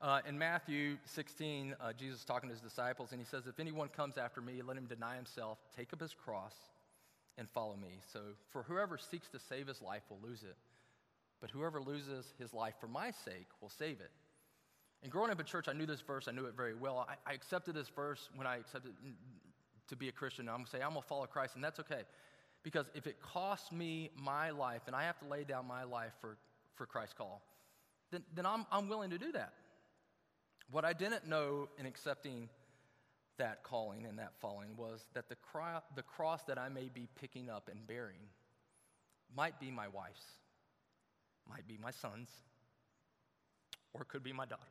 Uh, 0.00 0.20
in 0.26 0.36
Matthew 0.36 0.96
16, 1.04 1.76
uh, 1.80 1.92
Jesus 1.92 2.20
is 2.20 2.24
talking 2.24 2.48
to 2.48 2.54
his 2.54 2.62
disciples, 2.62 3.12
and 3.12 3.20
he 3.20 3.24
says, 3.24 3.46
If 3.46 3.60
anyone 3.60 3.88
comes 3.88 4.18
after 4.18 4.40
me, 4.40 4.60
let 4.66 4.76
him 4.76 4.86
deny 4.86 5.16
himself, 5.16 5.58
take 5.76 5.92
up 5.92 6.00
his 6.00 6.14
cross, 6.14 6.54
and 7.38 7.48
follow 7.48 7.76
me. 7.76 8.00
So, 8.12 8.20
for 8.50 8.62
whoever 8.62 8.98
seeks 8.98 9.28
to 9.30 9.38
save 9.38 9.66
his 9.66 9.80
life 9.80 10.02
will 10.10 10.20
lose 10.22 10.42
it, 10.42 10.56
but 11.40 11.50
whoever 11.50 11.80
loses 11.80 12.32
his 12.38 12.52
life 12.52 12.74
for 12.80 12.88
my 12.88 13.10
sake 13.10 13.48
will 13.60 13.70
save 13.70 14.00
it. 14.00 14.10
And 15.02 15.10
growing 15.10 15.30
up 15.30 15.40
in 15.40 15.46
church, 15.46 15.66
I 15.68 15.72
knew 15.72 15.86
this 15.86 16.00
verse, 16.00 16.28
I 16.28 16.32
knew 16.32 16.44
it 16.46 16.54
very 16.56 16.74
well. 16.74 17.06
I, 17.08 17.30
I 17.30 17.34
accepted 17.34 17.74
this 17.74 17.88
verse 17.88 18.28
when 18.36 18.46
I 18.46 18.56
accepted 18.58 18.92
to 19.88 19.96
be 19.96 20.08
a 20.08 20.12
Christian. 20.12 20.48
I'm 20.48 20.56
going 20.56 20.64
to 20.66 20.70
say, 20.70 20.78
I'm 20.78 20.90
going 20.90 21.02
to 21.02 21.08
follow 21.08 21.26
Christ, 21.26 21.56
and 21.56 21.64
that's 21.64 21.80
okay. 21.80 22.02
Because 22.62 22.88
if 22.94 23.08
it 23.08 23.20
costs 23.20 23.72
me 23.72 24.10
my 24.16 24.50
life 24.50 24.82
and 24.86 24.94
I 24.94 25.02
have 25.02 25.18
to 25.18 25.26
lay 25.26 25.42
down 25.42 25.66
my 25.66 25.82
life 25.82 26.12
for, 26.20 26.36
for 26.76 26.86
Christ's 26.86 27.14
call, 27.14 27.42
then, 28.12 28.22
then 28.34 28.46
I'm, 28.46 28.64
I'm 28.70 28.88
willing 28.88 29.10
to 29.10 29.18
do 29.18 29.32
that. 29.32 29.54
What 30.70 30.84
I 30.84 30.92
didn't 30.92 31.26
know 31.26 31.68
in 31.78 31.86
accepting 31.86 32.48
that 33.42 33.64
calling 33.64 34.06
and 34.06 34.20
that 34.20 34.32
falling 34.40 34.68
was 34.76 35.04
that 35.14 35.28
the, 35.28 35.34
cro- 35.34 35.82
the 35.96 36.02
cross 36.02 36.44
that 36.44 36.58
I 36.58 36.68
may 36.68 36.88
be 36.94 37.08
picking 37.20 37.50
up 37.50 37.68
and 37.68 37.84
bearing 37.88 38.20
might 39.36 39.58
be 39.58 39.68
my 39.68 39.88
wife's, 39.88 40.24
might 41.50 41.66
be 41.66 41.76
my 41.82 41.90
son's, 41.90 42.30
or 43.94 44.04
could 44.04 44.22
be 44.22 44.32
my 44.32 44.44
daughter's. 44.44 44.66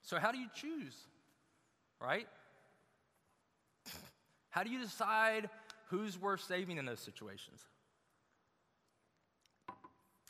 So, 0.00 0.18
how 0.18 0.32
do 0.32 0.38
you 0.38 0.46
choose, 0.54 0.94
right? 2.00 2.26
How 4.48 4.62
do 4.62 4.70
you 4.70 4.80
decide 4.80 5.50
who's 5.88 6.18
worth 6.18 6.40
saving 6.40 6.78
in 6.78 6.86
those 6.86 7.00
situations? 7.00 7.60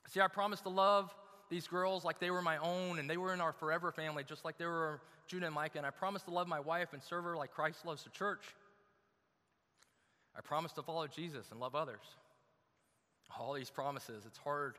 See, 0.09 0.21
I 0.21 0.26
promised 0.26 0.64
to 0.64 0.69
love 0.69 1.14
these 1.50 1.66
girls 1.66 2.04
like 2.04 2.21
they 2.21 2.30
were 2.30 2.42
my 2.42 2.57
own 2.59 2.99
and 2.99 3.11
they 3.11 3.16
were 3.16 3.35
in 3.35 3.40
our 3.40 3.52
forever 3.52 3.92
family, 3.92 4.25
just 4.25 4.45
like 4.45 4.57
they 4.57 4.66
were 4.66 5.00
Judah 5.26 5.47
and 5.47 5.54
Micah. 5.54 5.78
And 5.78 5.87
I 5.87 5.90
promised 5.90 6.26
to 6.26 6.30
love 6.30 6.49
my 6.49 6.61
wife 6.61 6.92
and 6.92 7.02
serve 7.02 7.25
her 7.25 7.37
like 7.37 7.52
Christ 7.52 7.85
loves 7.85 8.04
the 8.04 8.11
church. 8.11 8.45
I 10.37 10.40
promised 10.40 10.76
to 10.76 10.83
follow 10.83 11.07
Jesus 11.07 11.47
and 11.50 11.61
love 11.61 11.75
others. 11.75 12.04
All 13.38 13.52
these 13.52 13.71
promises, 13.71 14.25
it's 14.26 14.38
hard. 14.38 14.76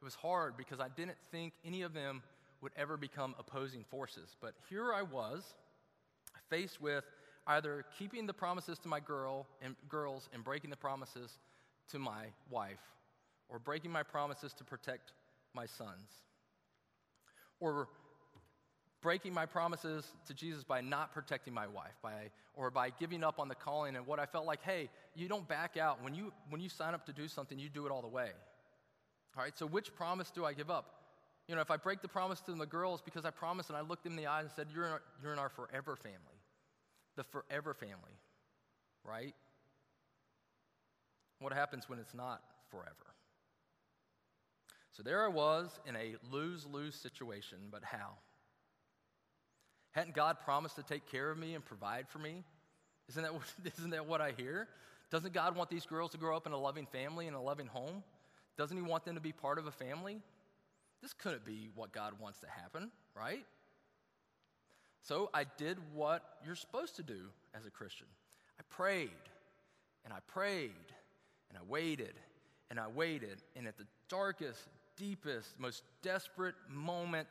It 0.00 0.04
was 0.04 0.14
hard 0.14 0.56
because 0.56 0.80
I 0.80 0.88
didn't 0.88 1.18
think 1.30 1.54
any 1.64 1.82
of 1.82 1.92
them 1.92 2.22
would 2.60 2.72
ever 2.76 2.96
become 2.96 3.34
opposing 3.38 3.84
forces. 3.90 4.36
But 4.40 4.54
here 4.68 4.92
I 4.92 5.02
was, 5.02 5.54
faced 6.48 6.80
with 6.80 7.04
either 7.46 7.84
keeping 7.98 8.26
the 8.26 8.32
promises 8.32 8.78
to 8.78 8.88
my 8.88 9.00
girl 9.00 9.46
and 9.60 9.74
girls 9.88 10.28
and 10.32 10.44
breaking 10.44 10.70
the 10.70 10.76
promises 10.76 11.38
to 11.90 11.98
my 11.98 12.26
wife, 12.50 12.80
or 13.48 13.58
breaking 13.58 13.90
my 13.90 14.02
promises 14.02 14.52
to 14.54 14.64
protect 14.64 15.12
my 15.54 15.66
sons, 15.66 16.10
or 17.60 17.88
breaking 19.02 19.34
my 19.34 19.44
promises 19.44 20.06
to 20.26 20.32
Jesus 20.32 20.64
by 20.64 20.80
not 20.80 21.12
protecting 21.12 21.52
my 21.52 21.66
wife, 21.66 21.96
by, 22.02 22.30
or 22.54 22.70
by 22.70 22.90
giving 22.90 23.24
up 23.24 23.38
on 23.40 23.48
the 23.48 23.54
calling 23.54 23.96
and 23.96 24.06
what 24.06 24.20
I 24.20 24.26
felt 24.26 24.46
like, 24.46 24.62
hey, 24.62 24.88
you 25.14 25.28
don't 25.28 25.46
back 25.48 25.76
out. 25.76 26.02
When 26.02 26.14
you, 26.14 26.32
when 26.48 26.60
you 26.60 26.68
sign 26.68 26.94
up 26.94 27.04
to 27.06 27.12
do 27.12 27.26
something, 27.26 27.58
you 27.58 27.68
do 27.68 27.84
it 27.84 27.90
all 27.90 28.00
the 28.00 28.08
way. 28.08 28.30
All 29.36 29.42
right, 29.42 29.58
so 29.58 29.66
which 29.66 29.94
promise 29.94 30.30
do 30.30 30.44
I 30.44 30.52
give 30.52 30.70
up? 30.70 30.86
You 31.48 31.56
know, 31.56 31.60
if 31.60 31.70
I 31.70 31.76
break 31.76 32.00
the 32.00 32.08
promise 32.08 32.40
to 32.42 32.52
the 32.52 32.66
girls 32.66 33.02
because 33.02 33.24
I 33.24 33.30
promised 33.30 33.70
and 33.70 33.76
I 33.76 33.80
looked 33.80 34.04
them 34.04 34.12
in 34.12 34.18
the 34.18 34.28
eyes 34.28 34.44
and 34.44 34.52
said, 34.54 34.68
you're 34.72 34.86
in 34.86 34.92
our, 34.92 35.02
you're 35.22 35.32
in 35.32 35.38
our 35.38 35.48
forever 35.48 35.96
family, 35.96 36.18
the 37.16 37.24
forever 37.24 37.74
family, 37.74 38.16
right? 39.04 39.34
What 41.40 41.52
happens 41.52 41.88
when 41.88 41.98
it's 41.98 42.14
not 42.14 42.40
forever? 42.70 43.11
So 44.92 45.02
there 45.02 45.24
I 45.24 45.28
was 45.28 45.80
in 45.86 45.96
a 45.96 46.16
lose 46.30 46.66
lose 46.66 46.94
situation, 46.94 47.58
but 47.70 47.82
how? 47.82 48.18
Hadn't 49.92 50.14
God 50.14 50.38
promised 50.44 50.76
to 50.76 50.82
take 50.82 51.06
care 51.10 51.30
of 51.30 51.38
me 51.38 51.54
and 51.54 51.64
provide 51.64 52.08
for 52.08 52.18
me? 52.18 52.44
Isn't 53.08 53.22
that, 53.22 53.32
isn't 53.78 53.90
that 53.90 54.06
what 54.06 54.20
I 54.20 54.32
hear? 54.36 54.68
Doesn't 55.10 55.34
God 55.34 55.56
want 55.56 55.70
these 55.70 55.86
girls 55.86 56.12
to 56.12 56.18
grow 56.18 56.36
up 56.36 56.46
in 56.46 56.52
a 56.52 56.58
loving 56.58 56.86
family 56.86 57.26
and 57.26 57.36
a 57.36 57.40
loving 57.40 57.66
home? 57.66 58.02
Doesn't 58.56 58.76
He 58.76 58.82
want 58.82 59.04
them 59.04 59.14
to 59.14 59.20
be 59.20 59.32
part 59.32 59.58
of 59.58 59.66
a 59.66 59.70
family? 59.70 60.20
This 61.02 61.12
couldn't 61.12 61.44
be 61.44 61.68
what 61.74 61.92
God 61.92 62.14
wants 62.20 62.38
to 62.40 62.46
happen, 62.46 62.90
right? 63.14 63.44
So 65.02 65.30
I 65.34 65.44
did 65.56 65.78
what 65.94 66.22
you're 66.44 66.54
supposed 66.54 66.96
to 66.96 67.02
do 67.02 67.28
as 67.54 67.66
a 67.66 67.70
Christian. 67.70 68.06
I 68.58 68.62
prayed 68.70 69.10
and 70.04 70.12
I 70.12 70.18
prayed 70.28 70.70
and 71.48 71.58
I 71.58 71.62
waited 71.68 72.14
and 72.70 72.78
I 72.78 72.86
waited. 72.86 73.42
And 73.56 73.66
at 73.66 73.76
the 73.76 73.86
darkest, 74.08 74.68
deepest, 74.96 75.58
most 75.58 75.82
desperate 76.02 76.54
moment 76.68 77.28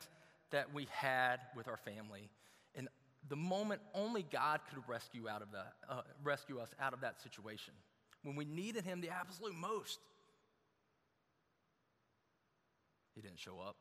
that 0.50 0.72
we 0.72 0.86
had 0.90 1.38
with 1.56 1.68
our 1.68 1.76
family, 1.76 2.28
and 2.74 2.88
the 3.28 3.36
moment 3.36 3.80
only 3.94 4.22
God 4.22 4.60
could 4.68 4.82
rescue, 4.88 5.28
out 5.28 5.42
of 5.42 5.48
uh, 5.88 6.02
rescue 6.22 6.58
us 6.58 6.70
out 6.80 6.92
of 6.92 7.00
that 7.00 7.20
situation, 7.20 7.74
when 8.22 8.36
we 8.36 8.44
needed 8.44 8.84
Him 8.84 9.00
the 9.00 9.10
absolute 9.10 9.54
most, 9.54 9.98
He 13.14 13.20
didn't 13.20 13.38
show 13.38 13.60
up. 13.60 13.76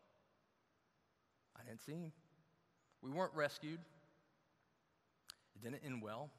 I 1.59 1.63
didn't 1.63 1.81
see 1.81 1.93
Him. 1.93 2.11
We 3.01 3.11
weren't 3.11 3.33
rescued. 3.33 3.79
It 5.55 5.63
didn't 5.63 5.81
end 5.85 6.01
well. 6.01 6.29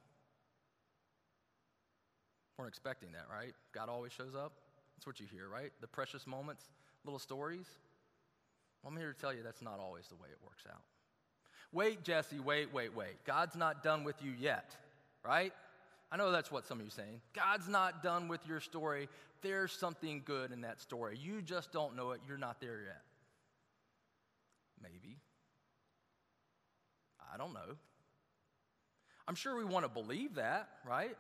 We 2.57 2.63
weren't 2.63 2.73
expecting 2.73 3.13
that, 3.13 3.27
right? 3.31 3.55
God 3.73 3.89
always 3.89 4.13
shows 4.13 4.35
up. 4.35 4.53
That's 4.97 5.07
what 5.07 5.21
you 5.21 5.27
hear, 5.31 5.49
right? 5.49 5.73
The 5.81 5.87
precious 5.87 6.27
moments, 6.27 6.69
little 7.05 7.19
stories. 7.19 7.67
I'm 8.87 8.97
here 8.97 9.13
to 9.13 9.21
tell 9.21 9.33
you 9.33 9.43
that's 9.43 9.63
not 9.63 9.79
always 9.79 10.07
the 10.09 10.17
way 10.17 10.29
it 10.31 10.39
works 10.45 10.65
out. 10.69 10.83
Wait, 11.73 12.03
Jesse, 12.03 12.39
wait, 12.39 12.73
wait, 12.73 12.95
wait. 12.95 13.25
God's 13.25 13.57
not 13.57 13.83
done 13.83 14.05
with 14.05 14.17
you 14.23 14.33
yet, 14.39 14.77
right? 15.25 15.53
I 16.11 16.17
know 16.17 16.31
that's 16.31 16.51
what 16.51 16.67
some 16.67 16.79
of 16.79 16.85
you 16.85 16.91
saying. 16.91 17.21
God's 17.35 17.69
not 17.69 18.03
done 18.03 18.29
with 18.29 18.47
your 18.47 18.61
story. 18.61 19.09
There's 19.41 19.73
something 19.73 20.23
good 20.25 20.53
in 20.53 20.61
that 20.63 20.81
story. 20.81 21.19
You 21.21 21.41
just 21.41 21.73
don't 21.73 21.97
know 21.97 22.11
it. 22.11 22.21
You're 22.29 22.39
not 22.39 22.61
there 22.61 22.81
yet. 22.85 23.03
Maybe. 24.83 25.17
I 27.33 27.39
don't 27.39 27.55
know. 27.55 27.77
I'm 29.27 29.35
sure 29.35 29.57
we 29.57 29.65
want 29.65 29.87
to 29.87 29.89
believe 29.89 30.35
that, 30.35 30.69
right? 30.87 31.17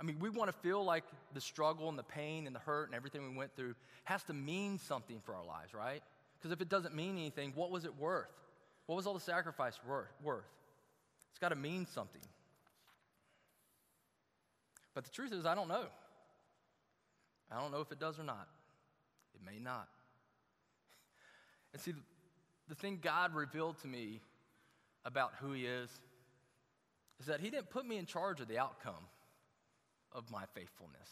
I 0.00 0.02
mean, 0.02 0.16
we 0.18 0.30
want 0.30 0.50
to 0.50 0.56
feel 0.60 0.82
like 0.82 1.04
the 1.34 1.42
struggle 1.42 1.90
and 1.90 1.98
the 1.98 2.02
pain 2.02 2.46
and 2.46 2.56
the 2.56 2.60
hurt 2.60 2.86
and 2.86 2.94
everything 2.94 3.22
we 3.30 3.36
went 3.36 3.54
through 3.54 3.74
has 4.04 4.22
to 4.24 4.32
mean 4.32 4.78
something 4.78 5.20
for 5.22 5.34
our 5.34 5.44
lives, 5.44 5.74
right? 5.74 6.02
Because 6.38 6.52
if 6.52 6.62
it 6.62 6.70
doesn't 6.70 6.94
mean 6.94 7.18
anything, 7.18 7.52
what 7.54 7.70
was 7.70 7.84
it 7.84 7.94
worth? 7.98 8.32
What 8.86 8.96
was 8.96 9.06
all 9.06 9.12
the 9.12 9.20
sacrifice 9.20 9.78
worth? 9.86 10.46
It's 11.30 11.38
got 11.38 11.50
to 11.50 11.56
mean 11.56 11.86
something. 11.86 12.22
But 14.94 15.04
the 15.04 15.10
truth 15.10 15.32
is, 15.32 15.44
I 15.44 15.54
don't 15.54 15.68
know. 15.68 15.84
I 17.52 17.60
don't 17.60 17.70
know 17.70 17.80
if 17.80 17.92
it 17.92 18.00
does 18.00 18.18
or 18.18 18.24
not. 18.24 18.48
It 19.34 19.44
may 19.44 19.58
not. 19.58 19.88
And 21.72 21.80
see, 21.80 21.92
the 22.68 22.74
thing 22.74 22.98
God 23.00 23.32
revealed 23.32 23.78
to 23.82 23.86
me 23.86 24.20
about 25.04 25.34
who 25.40 25.52
He 25.52 25.66
is 25.66 25.88
is 27.20 27.26
that 27.26 27.38
He 27.38 27.48
didn't 27.48 27.70
put 27.70 27.86
me 27.86 27.96
in 27.96 28.06
charge 28.06 28.40
of 28.40 28.48
the 28.48 28.58
outcome 28.58 29.04
of 30.12 30.30
my 30.30 30.44
faithfulness. 30.54 31.08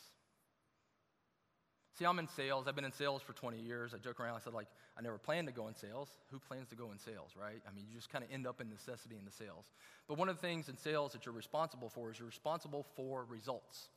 See, 1.98 2.04
I'm 2.04 2.18
in 2.20 2.28
sales. 2.28 2.68
I've 2.68 2.76
been 2.76 2.84
in 2.84 2.92
sales 2.92 3.22
for 3.22 3.32
20 3.32 3.58
years. 3.58 3.92
I 3.92 3.98
joke 3.98 4.20
around. 4.20 4.36
I 4.36 4.40
said, 4.40 4.52
like, 4.52 4.68
I 4.96 5.02
never 5.02 5.18
planned 5.18 5.48
to 5.48 5.52
go 5.52 5.66
in 5.66 5.74
sales. 5.74 6.08
Who 6.30 6.38
plans 6.38 6.68
to 6.68 6.76
go 6.76 6.92
in 6.92 6.98
sales, 6.98 7.32
right? 7.40 7.60
I 7.68 7.74
mean, 7.74 7.86
you 7.88 7.96
just 7.96 8.08
kind 8.08 8.22
of 8.22 8.30
end 8.30 8.46
up 8.46 8.60
in 8.60 8.70
necessity 8.70 9.16
in 9.18 9.24
the 9.24 9.32
sales. 9.32 9.64
But 10.06 10.16
one 10.16 10.28
of 10.28 10.36
the 10.36 10.40
things 10.40 10.68
in 10.68 10.76
sales 10.76 11.12
that 11.12 11.26
you're 11.26 11.34
responsible 11.34 11.88
for 11.88 12.12
is 12.12 12.18
you're 12.18 12.28
responsible 12.28 12.86
for 12.94 13.24
results. 13.24 13.88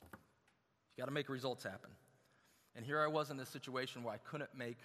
You 0.96 1.02
got 1.02 1.06
to 1.06 1.12
make 1.12 1.30
results 1.30 1.64
happen. 1.64 1.92
And 2.76 2.84
here 2.84 3.00
I 3.00 3.08
was 3.08 3.30
in 3.30 3.38
this 3.38 3.50
situation 3.50 4.04
where 4.04 4.16
I 4.16 4.18
couldn't 4.18 4.50
make 4.58 4.78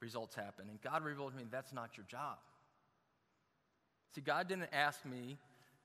results 0.00 0.34
happen. 0.34 0.66
And 0.70 0.80
God 0.80 1.04
revealed 1.04 1.32
to 1.32 1.36
me 1.36 1.44
that's 1.50 1.72
not 1.72 1.98
your 1.98 2.06
job. 2.08 2.38
See, 4.14 4.22
God 4.22 4.48
didn't 4.48 4.68
ask 4.72 5.04
me 5.04 5.36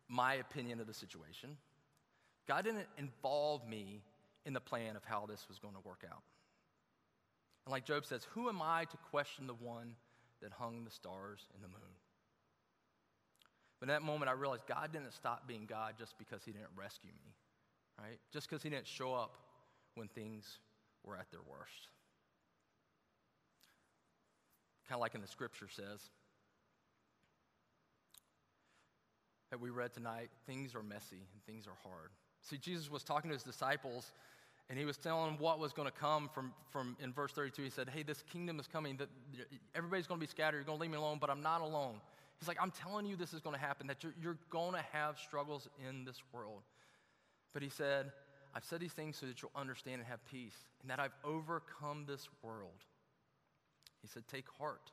my 0.07 0.35
opinion 0.35 0.79
of 0.79 0.87
the 0.87 0.93
situation. 0.93 1.57
God 2.49 2.65
didn't 2.65 2.87
involve 2.97 3.65
me 3.67 4.01
in 4.43 4.53
the 4.53 4.59
plan 4.59 4.95
of 4.95 5.03
how 5.05 5.27
this 5.27 5.45
was 5.47 5.59
going 5.59 5.75
to 5.75 5.81
work 5.85 6.03
out. 6.09 6.23
And 7.65 7.71
like 7.71 7.85
Job 7.85 8.07
says, 8.07 8.25
who 8.33 8.49
am 8.49 8.59
I 8.59 8.85
to 8.85 8.97
question 9.11 9.45
the 9.45 9.53
one 9.53 9.93
that 10.41 10.51
hung 10.51 10.83
the 10.83 10.89
stars 10.89 11.41
and 11.53 11.63
the 11.63 11.67
moon? 11.67 11.93
But 13.79 13.87
in 13.87 13.89
that 13.89 14.01
moment, 14.01 14.29
I 14.29 14.33
realized 14.33 14.63
God 14.67 14.89
didn't 14.91 15.13
stop 15.13 15.47
being 15.47 15.67
God 15.69 15.93
just 15.99 16.17
because 16.17 16.43
He 16.43 16.51
didn't 16.51 16.71
rescue 16.75 17.11
me, 17.11 17.35
right? 18.01 18.17
Just 18.33 18.49
because 18.49 18.63
He 18.63 18.69
didn't 18.71 18.87
show 18.87 19.13
up 19.13 19.37
when 19.93 20.07
things 20.07 20.57
were 21.05 21.15
at 21.15 21.29
their 21.29 21.41
worst. 21.47 21.87
Kind 24.87 24.97
of 24.97 25.01
like 25.01 25.13
in 25.13 25.21
the 25.21 25.27
scripture 25.27 25.67
says 25.69 26.01
that 29.51 29.59
we 29.59 29.69
read 29.69 29.93
tonight, 29.93 30.29
things 30.47 30.73
are 30.73 30.81
messy 30.81 31.27
and 31.33 31.43
things 31.45 31.67
are 31.67 31.77
hard. 31.83 32.09
See, 32.41 32.57
Jesus 32.57 32.89
was 32.89 33.03
talking 33.03 33.29
to 33.29 33.35
his 33.35 33.43
disciples 33.43 34.11
and 34.69 34.77
he 34.77 34.85
was 34.85 34.97
telling 34.97 35.31
them 35.31 35.39
what 35.39 35.59
was 35.59 35.73
going 35.73 35.87
to 35.87 35.93
come 35.93 36.29
from, 36.33 36.53
from 36.69 36.95
in 37.01 37.11
verse 37.11 37.31
32. 37.31 37.63
He 37.63 37.69
said, 37.69 37.89
Hey, 37.89 38.03
this 38.03 38.23
kingdom 38.31 38.59
is 38.59 38.67
coming. 38.67 38.97
That 38.97 39.09
everybody's 39.73 40.05
going 40.05 40.19
to 40.19 40.25
be 40.25 40.29
scattered. 40.29 40.57
You're 40.57 40.65
going 40.65 40.77
to 40.77 40.81
leave 40.81 40.91
me 40.91 40.97
alone, 40.97 41.17
but 41.19 41.29
I'm 41.29 41.41
not 41.41 41.61
alone. 41.61 41.95
He's 42.39 42.47
like, 42.47 42.57
I'm 42.61 42.71
telling 42.71 43.05
you 43.05 43.15
this 43.15 43.33
is 43.33 43.41
going 43.41 43.55
to 43.55 43.61
happen, 43.61 43.87
that 43.87 44.03
you're, 44.03 44.13
you're 44.21 44.37
going 44.49 44.73
to 44.73 44.85
have 44.93 45.17
struggles 45.19 45.67
in 45.87 46.05
this 46.05 46.21
world. 46.31 46.61
But 47.51 47.63
he 47.63 47.69
said, 47.69 48.11
I've 48.55 48.63
said 48.63 48.79
these 48.79 48.93
things 48.93 49.17
so 49.17 49.25
that 49.25 49.41
you'll 49.41 49.51
understand 49.55 50.01
and 50.01 50.05
have 50.05 50.23
peace, 50.25 50.55
and 50.81 50.89
that 50.89 50.99
I've 50.99 51.15
overcome 51.25 52.05
this 52.07 52.29
world. 52.41 52.85
He 54.01 54.07
said, 54.07 54.23
Take 54.27 54.45
heart. 54.57 54.91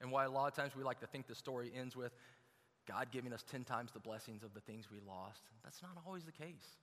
And 0.00 0.10
why 0.10 0.24
a 0.24 0.30
lot 0.30 0.48
of 0.48 0.54
times 0.54 0.74
we 0.74 0.82
like 0.82 1.00
to 1.00 1.06
think 1.06 1.26
the 1.26 1.34
story 1.34 1.70
ends 1.76 1.94
with, 1.94 2.12
God 2.86 3.08
giving 3.12 3.32
us 3.32 3.44
10 3.50 3.64
times 3.64 3.92
the 3.92 4.00
blessings 4.00 4.42
of 4.42 4.54
the 4.54 4.60
things 4.60 4.86
we 4.90 4.98
lost. 5.06 5.42
That's 5.64 5.82
not 5.82 5.92
always 6.06 6.24
the 6.24 6.32
case. 6.32 6.76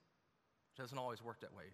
It 0.76 0.80
doesn't 0.80 0.96
always 0.96 1.22
work 1.22 1.40
that 1.40 1.54
way. 1.54 1.64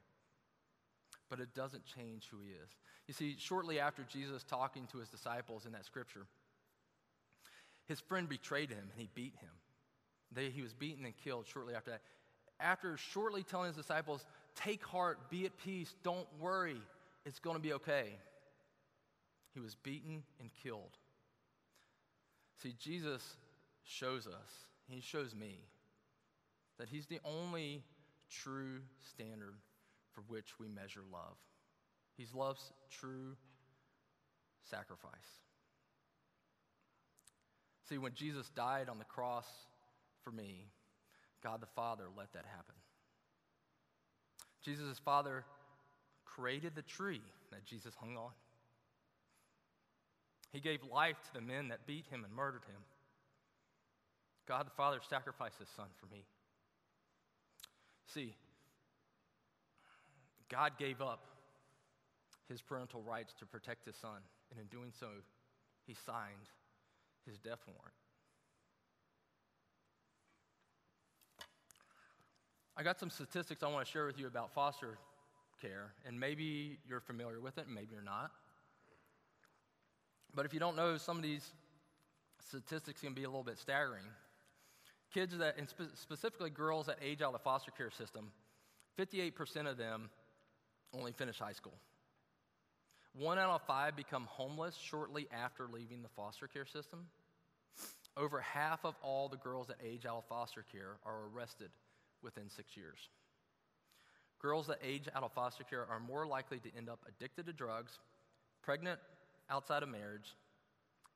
But 1.31 1.41
it 1.41 1.55
doesn't 1.55 1.85
change 1.85 2.29
who 2.31 2.39
he 2.43 2.51
is. 2.51 2.71
You 3.07 3.15
see, 3.15 3.37
shortly 3.39 3.79
after 3.79 4.03
Jesus 4.03 4.43
talking 4.43 4.87
to 4.93 4.99
his 4.99 5.09
disciples 5.09 5.67
in 5.67 5.73
that 5.73 5.85
scripture, 5.85 6.27
His 7.87 8.01
friend 8.01 8.29
betrayed 8.29 8.71
him 8.71 8.79
and 8.79 9.01
he 9.01 9.09
beat 9.15 9.35
him. 9.41 9.51
They, 10.33 10.51
he 10.51 10.63
was 10.63 10.73
beaten 10.73 11.05
and 11.05 11.15
killed 11.17 11.47
shortly 11.47 11.75
after 11.75 11.93
that. 11.93 12.03
After 12.59 12.97
shortly 12.97 13.43
telling 13.43 13.69
his 13.69 13.77
disciples, 13.77 14.25
Take 14.57 14.85
heart, 14.85 15.31
be 15.31 15.45
at 15.45 15.57
peace, 15.59 15.95
don't 16.03 16.27
worry, 16.41 16.81
it's 17.25 17.39
going 17.39 17.57
to 17.57 17.63
be 17.63 17.75
okay. 17.75 18.09
He 19.55 19.61
was 19.61 19.75
beaten 19.75 20.23
and 20.41 20.51
killed. 20.63 20.97
See, 22.63 22.75
Jesus 22.79 23.23
shows 23.87 24.27
us, 24.27 24.67
he 24.89 25.01
shows 25.01 25.35
me, 25.35 25.59
that 26.79 26.89
he's 26.89 27.07
the 27.07 27.21
only 27.25 27.83
true 28.29 28.81
standard 29.11 29.55
for 30.13 30.23
which 30.29 30.59
we 30.59 30.69
measure 30.69 31.03
love. 31.13 31.37
He's 32.17 32.35
love's 32.35 32.73
true 32.91 33.37
sacrifice. 34.71 35.13
See, 37.89 37.99
when 37.99 38.15
Jesus 38.15 38.51
died 38.51 38.89
on 38.89 38.99
the 38.99 39.05
cross 39.05 39.47
for 40.25 40.31
me, 40.31 40.67
God 41.43 41.61
the 41.61 41.67
Father 41.67 42.05
let 42.17 42.33
that 42.33 42.45
happen. 42.47 42.75
Jesus' 44.65 44.99
Father 44.99 45.45
created 46.25 46.75
the 46.75 46.83
tree 46.83 47.23
that 47.53 47.65
Jesus 47.65 47.95
hung 47.95 48.17
on. 48.17 48.33
He 50.53 50.61
gave 50.61 50.81
life 50.93 51.17
to 51.27 51.35
the 51.35 51.47
men 51.47 51.69
that 51.69 51.87
beat 51.87 52.07
him 52.11 52.25
and 52.25 52.35
murdered 52.35 52.65
him. 52.65 52.83
God 54.47 54.67
the 54.67 54.71
Father 54.71 54.99
sacrificed 55.09 55.59
his 55.59 55.69
Son 55.69 55.87
for 56.01 56.07
me. 56.15 56.25
See, 58.07 58.35
God 60.49 60.73
gave 60.79 61.01
up 61.01 61.27
his 62.49 62.63
parental 62.63 63.03
rights 63.03 63.35
to 63.41 63.47
protect 63.47 63.85
his 63.85 63.97
Son, 63.97 64.21
and 64.51 64.61
in 64.61 64.67
doing 64.67 64.93
so, 64.99 65.09
he 65.87 65.95
signed 65.95 66.49
his 67.27 67.39
death 67.39 67.59
warrant. 67.67 67.95
I 72.77 72.83
got 72.83 73.01
some 73.01 73.11
statistics 73.11 73.63
I 73.63 73.69
want 73.69 73.87
to 73.87 73.91
share 73.91 74.07
with 74.07 74.19
you 74.19 74.27
about 74.27 74.53
foster 74.53 74.99
care, 75.61 75.93
and 76.07 76.21
maybe 76.21 76.79
you're 76.89 77.01
familiar 77.01 77.41
with 77.41 77.59
it, 77.59 77.67
maybe 77.69 77.89
you're 77.93 78.03
not. 78.03 78.31
But 80.35 80.45
if 80.45 80.53
you 80.53 80.61
don't 80.61 80.77
know, 80.77 80.99
some 80.99 81.17
of 81.17 81.23
these 81.23 81.51
statistics 82.47 83.01
can 83.01 83.15
be 83.15 83.25
a 83.25 83.29
little 83.29 83.43
bit 83.43 83.59
staggering. 83.59 84.05
Kids 85.17 85.39
that, 85.39 85.57
and 85.57 85.67
spe- 85.67 85.95
specifically 85.95 86.51
girls 86.51 86.85
that 86.85 86.99
age 87.01 87.23
out 87.23 87.29
of 87.29 87.33
the 87.33 87.39
foster 87.39 87.71
care 87.71 87.91
system, 87.91 88.31
58% 88.99 89.67
of 89.67 89.79
them 89.79 90.11
only 90.93 91.11
finish 91.13 91.39
high 91.39 91.55
school. 91.55 91.73
One 93.15 93.39
out 93.39 93.49
of 93.49 93.63
five 93.67 93.97
become 93.97 94.27
homeless 94.29 94.77
shortly 94.77 95.27
after 95.33 95.69
leaving 95.73 96.03
the 96.03 96.11
foster 96.11 96.47
care 96.47 96.67
system. 96.67 97.07
Over 98.15 98.43
half 98.43 98.85
of 98.85 98.95
all 99.03 99.31
the 99.31 99.39
girls 99.39 99.69
that 99.69 99.79
age 99.83 100.05
out 100.05 100.19
of 100.19 100.25
foster 100.29 100.67
care 100.71 100.99
are 101.07 101.21
arrested 101.35 101.71
within 102.23 102.51
six 102.51 102.77
years. 102.77 102.99
Girls 104.39 104.67
that 104.67 104.81
age 104.85 105.09
out 105.15 105.23
of 105.23 105.33
foster 105.33 105.65
care 105.65 105.87
are 105.91 105.99
more 105.99 106.27
likely 106.27 106.59
to 106.59 106.69
end 106.77 106.91
up 106.91 107.01
addicted 107.09 107.47
to 107.47 107.55
drugs, 107.55 108.01
pregnant 108.63 109.01
outside 109.49 109.83
of 109.83 109.89
marriage, 109.89 110.37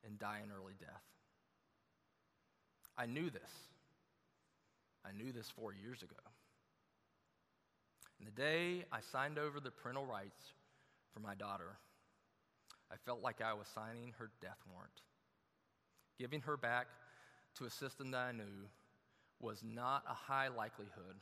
and 0.07 0.19
die 0.19 0.39
an 0.43 0.49
early 0.59 0.73
death. 0.81 1.03
I 2.97 3.05
knew 3.05 3.29
this. 3.29 3.70
I 5.07 5.13
knew 5.13 5.33
this 5.33 5.49
four 5.51 5.73
years 5.73 6.03
ago. 6.03 6.17
And 8.19 8.29
the 8.29 8.33
day 8.33 8.85
I 8.93 9.01
signed 9.01 9.39
over 9.39 9.61
the 9.61 9.71
parental 9.71 10.05
rights 10.05 10.53
for 11.13 11.21
my 11.21 11.35
daughter, 11.35 11.79
I 12.93 12.97
felt 13.07 13.23
like 13.23 13.41
I 13.41 13.55
was 13.55 13.67
signing 13.75 14.13
her 14.19 14.31
death 14.43 14.59
warrant. 14.71 14.93
Giving 16.19 16.43
her 16.43 16.57
back 16.57 16.87
to 17.57 17.65
a 17.65 17.71
system 17.71 18.11
that 18.11 18.19
I 18.19 18.33
knew 18.33 18.69
was 19.41 19.63
not 19.65 20.05
a 20.09 20.15
high 20.15 20.49
likelihood 20.49 21.17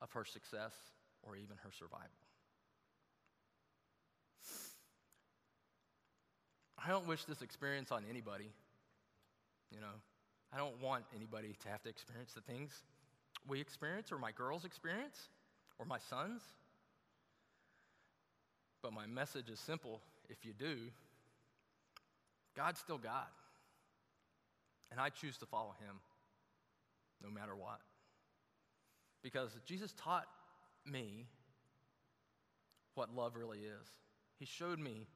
of 0.00 0.10
her 0.12 0.24
success 0.24 0.72
or 1.22 1.36
even 1.36 1.56
her 1.62 1.70
survival. 1.70 2.08
I 6.84 6.88
don't 6.88 7.06
wish 7.06 7.24
this 7.24 7.42
experience 7.42 7.92
on 7.92 8.02
anybody. 8.10 8.50
You 9.70 9.80
know, 9.80 9.94
I 10.52 10.58
don't 10.58 10.82
want 10.82 11.04
anybody 11.14 11.54
to 11.62 11.68
have 11.68 11.82
to 11.84 11.88
experience 11.88 12.32
the 12.32 12.40
things 12.40 12.72
we 13.48 13.60
experience 13.60 14.12
or 14.12 14.18
my 14.18 14.32
girls 14.32 14.64
experience 14.64 15.28
or 15.78 15.86
my 15.86 15.98
sons. 15.98 16.42
But 18.82 18.92
my 18.92 19.06
message 19.06 19.48
is 19.48 19.60
simple 19.60 20.00
if 20.28 20.44
you 20.44 20.52
do, 20.52 20.76
God's 22.56 22.80
still 22.80 22.98
God. 22.98 23.26
And 24.90 25.00
I 25.00 25.08
choose 25.08 25.38
to 25.38 25.46
follow 25.46 25.74
him 25.80 25.96
no 27.22 27.30
matter 27.30 27.54
what. 27.54 27.80
Because 29.22 29.50
Jesus 29.64 29.94
taught 29.96 30.26
me 30.84 31.26
what 32.94 33.14
love 33.14 33.36
really 33.36 33.60
is, 33.60 33.88
He 34.38 34.44
showed 34.44 34.78
me 34.78 35.06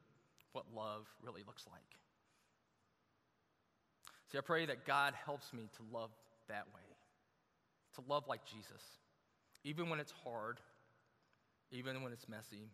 what 0.53 0.65
love 0.73 1.07
really 1.21 1.43
looks 1.45 1.65
like. 1.69 1.81
See, 4.31 4.37
I 4.37 4.41
pray 4.41 4.65
that 4.65 4.85
God 4.85 5.13
helps 5.25 5.53
me 5.53 5.69
to 5.77 5.95
love 5.95 6.09
that 6.47 6.65
way, 6.73 6.81
to 7.97 8.03
love 8.07 8.23
like 8.27 8.45
Jesus, 8.45 8.81
even 9.63 9.89
when 9.89 9.99
it's 9.99 10.13
hard, 10.23 10.59
even 11.71 12.01
when 12.03 12.13
it's 12.13 12.29
messy, 12.29 12.69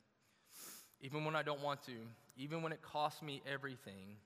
even 1.02 1.26
when 1.26 1.36
I 1.36 1.44
don't 1.44 1.62
want 1.62 1.84
to, 1.86 1.94
even 2.38 2.62
when 2.62 2.72
it 2.72 2.82
costs 2.82 3.22
me 3.22 3.42
everything. 3.52 4.18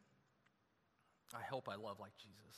I 1.36 1.42
hope 1.42 1.68
I 1.70 1.76
love 1.76 2.00
like 2.00 2.16
Jesus. 2.18 2.58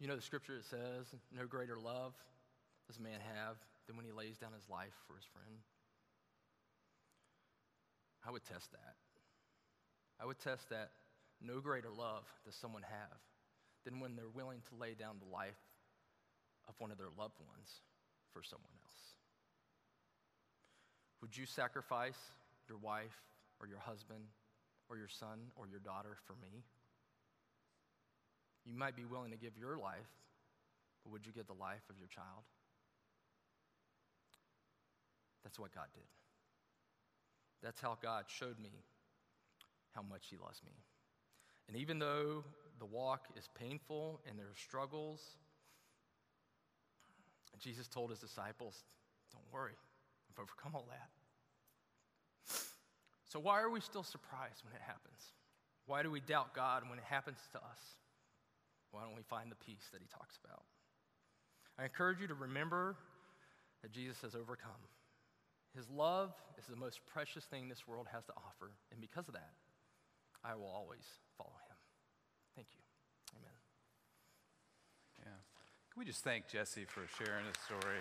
You 0.00 0.08
know 0.08 0.16
the 0.16 0.22
scripture 0.22 0.56
it 0.56 0.64
says, 0.64 1.06
no 1.36 1.46
greater 1.46 1.76
love 1.78 2.14
does 2.86 2.98
a 2.98 3.02
man 3.02 3.20
have 3.34 3.56
than 3.86 3.96
when 3.96 4.06
he 4.06 4.12
lays 4.12 4.38
down 4.38 4.52
his 4.52 4.68
life 4.70 4.94
for 5.06 5.14
his 5.14 5.24
friend. 5.32 5.58
I 8.26 8.30
would 8.30 8.44
test 8.44 8.70
that. 8.72 8.94
I 10.20 10.26
would 10.26 10.38
test 10.38 10.68
that 10.70 10.90
no 11.40 11.60
greater 11.60 11.90
love 11.90 12.24
does 12.44 12.54
someone 12.54 12.82
have 12.82 13.18
than 13.88 14.00
when 14.00 14.14
they're 14.14 14.28
willing 14.28 14.60
to 14.68 14.76
lay 14.76 14.92
down 14.92 15.16
the 15.18 15.32
life 15.32 15.56
of 16.68 16.74
one 16.78 16.90
of 16.90 16.98
their 16.98 17.08
loved 17.16 17.40
ones 17.48 17.80
for 18.34 18.42
someone 18.42 18.76
else. 18.84 19.00
Would 21.22 21.34
you 21.34 21.46
sacrifice 21.46 22.18
your 22.68 22.76
wife 22.76 23.16
or 23.60 23.66
your 23.66 23.78
husband 23.78 24.20
or 24.90 24.98
your 24.98 25.08
son 25.08 25.40
or 25.56 25.66
your 25.66 25.80
daughter 25.80 26.18
for 26.26 26.34
me? 26.34 26.62
You 28.66 28.74
might 28.76 28.94
be 28.94 29.06
willing 29.06 29.30
to 29.30 29.38
give 29.38 29.56
your 29.56 29.78
life, 29.78 30.12
but 31.02 31.12
would 31.12 31.24
you 31.24 31.32
give 31.32 31.46
the 31.46 31.56
life 31.56 31.88
of 31.88 31.98
your 31.98 32.08
child? 32.08 32.44
That's 35.44 35.58
what 35.58 35.74
God 35.74 35.88
did. 35.94 36.04
That's 37.62 37.80
how 37.80 37.96
God 38.02 38.24
showed 38.28 38.60
me 38.60 38.84
how 39.94 40.02
much 40.02 40.26
He 40.28 40.36
loves 40.36 40.60
me. 40.62 40.72
And 41.68 41.76
even 41.78 41.98
though 41.98 42.44
the 42.78 42.86
walk 42.86 43.26
is 43.36 43.48
painful 43.58 44.20
and 44.28 44.38
there 44.38 44.46
are 44.46 44.56
struggles, 44.56 45.20
Jesus 47.58 47.88
told 47.88 48.10
His 48.10 48.18
disciples, 48.18 48.84
Don't 49.32 49.44
worry, 49.52 49.74
I've 50.30 50.42
overcome 50.42 50.74
all 50.74 50.86
that. 50.90 51.10
So, 53.28 53.38
why 53.38 53.60
are 53.60 53.70
we 53.70 53.80
still 53.80 54.02
surprised 54.02 54.64
when 54.64 54.74
it 54.74 54.82
happens? 54.86 55.32
Why 55.86 56.02
do 56.02 56.10
we 56.10 56.20
doubt 56.20 56.54
God 56.54 56.82
when 56.88 56.98
it 56.98 57.04
happens 57.04 57.38
to 57.52 57.58
us? 57.58 57.80
Why 58.90 59.02
don't 59.02 59.16
we 59.16 59.22
find 59.22 59.50
the 59.50 59.56
peace 59.56 59.88
that 59.92 60.00
he 60.00 60.08
talks 60.08 60.38
about? 60.44 60.62
I 61.78 61.84
encourage 61.84 62.20
you 62.20 62.26
to 62.28 62.34
remember 62.34 62.96
that 63.82 63.92
Jesus 63.92 64.20
has 64.22 64.34
overcome. 64.34 64.82
His 65.76 65.88
love 65.90 66.32
is 66.58 66.66
the 66.66 66.76
most 66.76 67.00
precious 67.06 67.44
thing 67.44 67.68
this 67.68 67.86
world 67.86 68.06
has 68.12 68.24
to 68.26 68.32
offer, 68.36 68.72
and 68.90 69.00
because 69.00 69.28
of 69.28 69.34
that, 69.34 69.52
I 70.44 70.54
will 70.54 70.68
always 70.68 71.04
follow 71.36 71.56
him. 71.68 71.76
Thank 72.56 72.68
you. 72.74 72.82
Amen. 73.38 73.58
Yeah. 75.20 75.40
Can 75.87 75.87
we 75.98 76.04
just 76.04 76.22
thank 76.22 76.46
Jesse 76.46 76.84
for 76.84 77.02
sharing 77.18 77.44
his 77.44 77.56
story? 77.66 77.98